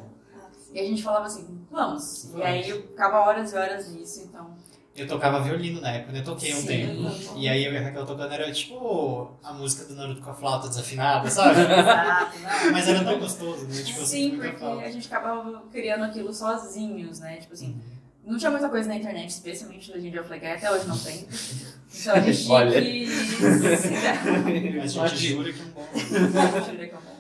E 0.74 0.80
a 0.80 0.84
gente 0.84 1.04
falava 1.04 1.26
assim, 1.26 1.66
vamos. 1.72 2.26
E 2.26 2.32
Vamos. 2.32 2.46
aí 2.46 2.70
eu 2.70 2.82
ficava 2.84 3.20
horas 3.22 3.52
e 3.52 3.56
horas 3.58 3.90
nisso, 3.94 4.24
então. 4.24 4.56
Eu 4.98 5.08
tocava 5.08 5.40
violino 5.42 5.80
na 5.80 5.92
época, 5.92 6.12
né? 6.12 6.20
eu 6.20 6.24
toquei 6.24 6.52
um 6.54 6.58
Sim. 6.62 6.66
tempo. 6.66 7.12
E 7.36 7.48
aí 7.48 7.64
eu 7.64 7.72
e 7.72 7.78
a 7.78 7.82
Raquel 7.82 8.04
tocando 8.04 8.34
era 8.34 8.52
tipo 8.52 9.30
a 9.44 9.54
música 9.54 9.86
do 9.86 9.94
Naruto 9.96 10.22
com 10.22 10.32
a 10.32 10.34
flauta 10.34 10.68
desafinada, 10.68 11.30
sabe? 11.32 11.62
Exato, 11.62 12.40
não. 12.40 12.72
Mas 12.72 12.88
era 12.88 13.04
tão 13.04 13.20
gostoso, 13.20 13.68
né? 13.68 13.84
Tipo, 13.84 14.00
eu 14.00 14.06
Sim, 14.06 14.40
porque 14.40 14.66
a 14.84 14.92
gente 14.92 15.06
acabava 15.08 15.64
criando 15.72 16.04
aquilo 16.06 16.34
sozinhos, 16.34 17.20
né? 17.20 17.38
Tipo 17.38 17.54
assim, 17.54 17.80
não 18.26 18.40
tinha 18.40 18.50
muita 18.50 18.70
coisa 18.70 18.90
na 18.90 18.96
internet, 18.96 19.30
especialmente 19.30 19.92
Legend 19.92 20.20
of 20.20 20.30
Legaia, 20.32 20.56
até 20.56 20.72
hoje 20.72 20.88
não 20.88 20.98
tem. 20.98 21.28
Então 22.02 22.16
a 22.16 22.20
gente 22.26 22.44
tinha 22.44 22.56
Olha. 22.56 22.82
que. 22.82 23.08
Mas 24.80 24.98
a 24.98 25.08
gente 25.08 25.28
jura 25.28 25.54
que 25.54 25.62
é 25.62 25.64
um 25.64 25.70
bom. 25.70 25.88
Mentira 25.94 26.88
que 26.88 26.96
é 26.96 26.98
bom. 26.98 27.17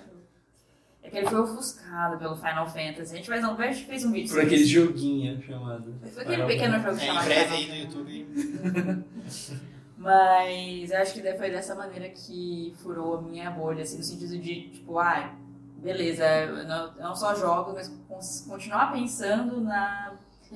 É 1.07 1.09
que 1.09 1.17
ele 1.17 1.25
foi 1.27 1.39
ofuscado 1.39 2.17
pelo 2.17 2.35
Final 2.35 2.67
Fantasy. 2.67 3.13
A 3.13 3.17
gente 3.17 3.27
fez 3.29 3.43
um, 3.45 3.51
a 3.53 3.71
gente 3.71 3.85
fez 3.85 4.03
um 4.05 4.11
vídeo 4.11 4.29
Por 4.29 4.41
aquele 4.41 4.61
isso. 4.61 4.71
joguinho 4.71 5.41
chamado. 5.41 5.95
Foi 6.13 6.23
aquele 6.23 6.45
pequeno 6.45 6.75
jogo 6.79 6.89
É, 6.89 6.93
em 6.93 6.99
chamado 7.07 7.25
breve 7.25 7.43
Final 7.45 7.57
aí 7.57 7.67
no 7.69 7.75
YouTube. 7.75 9.03
Mas 9.97 10.91
eu 10.91 10.97
acho 10.99 11.13
que 11.13 11.21
foi 11.37 11.49
dessa 11.49 11.73
maneira 11.75 12.09
que 12.09 12.73
furou 12.83 13.17
a 13.17 13.21
minha 13.21 13.49
bolha, 13.49 13.83
assim, 13.83 13.97
no 13.97 14.03
sentido 14.03 14.37
de, 14.37 14.69
tipo, 14.69 14.99
ah, 14.99 15.33
beleza, 15.77 16.23
eu 16.25 16.67
não, 16.67 16.93
eu 16.95 17.03
não 17.03 17.15
só 17.15 17.33
jogo, 17.35 17.73
mas 17.73 18.45
continuar 18.47 18.91
pensando 18.91 19.59
na, 19.61 20.13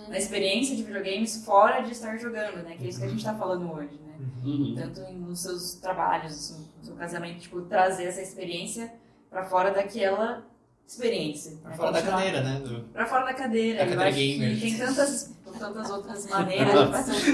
na 0.10 0.18
experiência 0.18 0.76
de 0.76 0.84
videogames 0.84 1.44
fora 1.44 1.82
de 1.82 1.92
estar 1.92 2.18
jogando, 2.18 2.58
né? 2.64 2.76
Que 2.78 2.86
é 2.86 2.90
isso 2.90 3.00
que 3.00 3.06
a 3.06 3.10
gente 3.10 3.24
tá 3.24 3.34
falando 3.34 3.72
hoje, 3.72 3.94
né? 4.06 4.16
Uhum. 4.44 4.76
Tanto 4.78 5.02
em- 5.10 5.18
nos 5.20 5.42
seus 5.42 5.74
trabalhos, 5.76 6.34
assim, 6.34 6.68
no 6.80 6.86
seu 6.86 6.96
casamento, 6.96 7.40
tipo, 7.40 7.62
trazer 7.62 8.04
essa 8.06 8.22
experiência 8.22 8.94
pra 9.32 9.44
fora 9.46 9.72
daquela 9.72 10.44
experiência. 10.86 11.58
Pra 11.62 11.72
né? 11.72 11.78
fora 11.78 11.92
da 11.94 12.00
Continuar- 12.00 12.18
cadeira, 12.24 12.42
né? 12.44 12.60
Do... 12.60 12.82
Pra 12.94 13.06
fora 13.08 13.26
da 13.26 13.34
cadeira. 13.34 13.80
Da 13.86 13.96
cadeira 13.96 14.12
gamer. 14.12 14.60
tem 14.60 14.78
tantas, 14.78 15.34
tantas 15.58 15.90
outras 15.90 16.28
maneiras 16.30 16.86
de 16.86 16.92
fazer. 16.92 17.32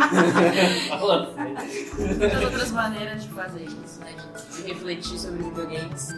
Muitas 2.17 2.43
outras 2.45 2.71
maneiras 2.71 3.23
de 3.23 3.29
fazer 3.29 3.63
isso, 3.63 3.99
né? 3.99 4.15
De 4.55 4.62
refletir 4.71 5.19
sobre 5.19 5.41
videogames. 5.43 6.10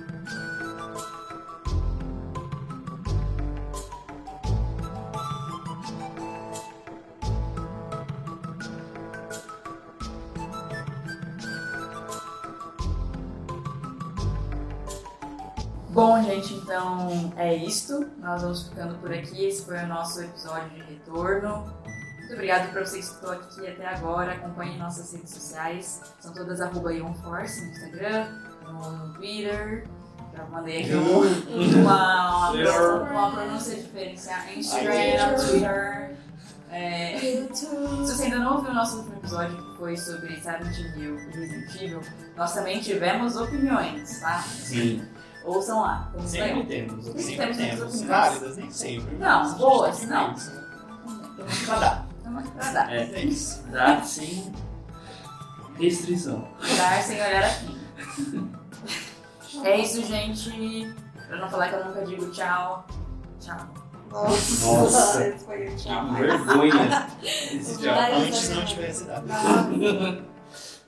Gente, 16.29 16.53
então 16.55 17.33
é 17.37 17.55
isto. 17.55 18.07
Nós 18.19 18.41
vamos 18.41 18.67
ficando 18.67 18.95
por 18.99 19.11
aqui. 19.13 19.45
Esse 19.45 19.65
foi 19.65 19.77
o 19.77 19.87
nosso 19.87 20.21
episódio 20.21 20.69
de 20.69 20.81
retorno. 20.81 21.73
Muito 22.19 22.33
obrigada 22.33 22.67
por 22.69 22.85
você 22.85 22.97
que 22.99 23.03
escutou 23.05 23.31
aqui 23.31 23.67
até 23.67 23.87
agora. 23.87 24.33
Acompanhe 24.33 24.77
nossas 24.77 25.11
redes 25.13 25.31
sociais. 25.31 26.01
São 26.19 26.33
todas 26.33 26.61
arroba 26.61 26.93
Ionforce 26.93 27.61
no 27.65 27.71
Instagram, 27.71 28.27
no 28.63 29.13
Twitter. 29.13 29.87
Já 30.35 30.45
mandei 30.45 30.83
aqui 30.83 30.95
um- 30.95 31.81
uma, 31.81 32.51
uma, 32.51 33.01
uma 33.11 33.31
pronúncia 33.31 33.75
diferenciada. 33.75 34.51
Instagram, 34.51 35.35
Twitter. 35.35 36.15
É, 36.71 37.17
se 37.51 37.65
você 37.65 38.25
ainda 38.25 38.37
não 38.37 38.57
ouviu 38.57 38.69
o 38.69 38.73
nosso 38.75 38.97
último 38.97 39.15
episódio, 39.17 39.57
que 39.57 39.77
foi 39.79 39.97
sobre 39.97 40.35
Silent 40.39 40.77
Hill 40.95 41.17
e 41.17 41.31
Resident 41.35 41.75
Evil, 41.81 42.01
nós 42.37 42.53
também 42.53 42.79
tivemos 42.79 43.35
opiniões, 43.35 44.19
tá? 44.19 44.39
Sim. 44.43 45.03
Ouçam 45.45 45.81
lá. 45.81 46.11
Sempre 46.25 46.65
temos. 46.65 47.05
Sempre 47.05 47.23
Sempre 47.23 47.55
temos 47.55 47.77
temos. 47.79 48.01
Válidas, 48.03 48.57
nem 48.57 48.71
sempre. 48.71 49.15
Não, 49.17 49.53
boas, 49.55 50.01
não. 50.03 50.33
isso. 50.33 50.51
Temos 51.37 51.59
que 51.59 51.65
dar. 51.65 52.07
Temos 52.23 52.43
que 52.49 52.57
dar. 52.73 52.93
É, 52.93 53.03
É 53.13 53.21
isso. 53.25 53.63
dá 53.71 54.01
sem 54.01 54.51
restrição. 55.79 56.47
Dar 56.77 57.01
sem 57.01 57.15
olhar 57.21 57.45
aqui. 57.45 57.79
É 59.63 59.77
isso, 59.79 60.03
gente. 60.05 60.93
Pra 61.27 61.37
não 61.37 61.49
falar 61.49 61.69
que 61.69 61.75
eu 61.75 61.85
nunca 61.85 62.05
digo 62.05 62.29
tchau. 62.31 62.85
Tchau. 63.39 63.57
Nossa, 64.11 64.65
Nossa. 64.65 65.27
esse 65.27 65.45
foi 65.45 65.67
o 65.67 65.69
Que 65.69 65.75
tchau. 65.75 66.13
vergonha. 66.13 67.07
Esse. 67.23 67.85
Vai. 67.85 68.13
Antes 68.27 68.49
não 68.49 68.65
tivesse 68.65 69.03
dado. 69.05 69.27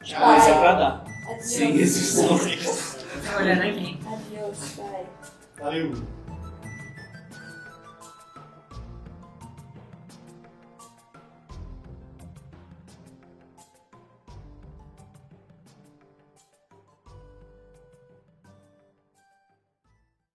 Tchau. 0.04 0.38
Isso 0.38 0.50
é 0.50 0.60
pra 0.60 0.74
dar. 0.74 1.04
Sem 1.40 1.72
restrição. 1.78 2.38
Olhando 3.40 3.62
aqui. 3.62 4.00
Adiós, 4.06 4.76
vai. 4.78 5.06
Valeu. 5.60 5.94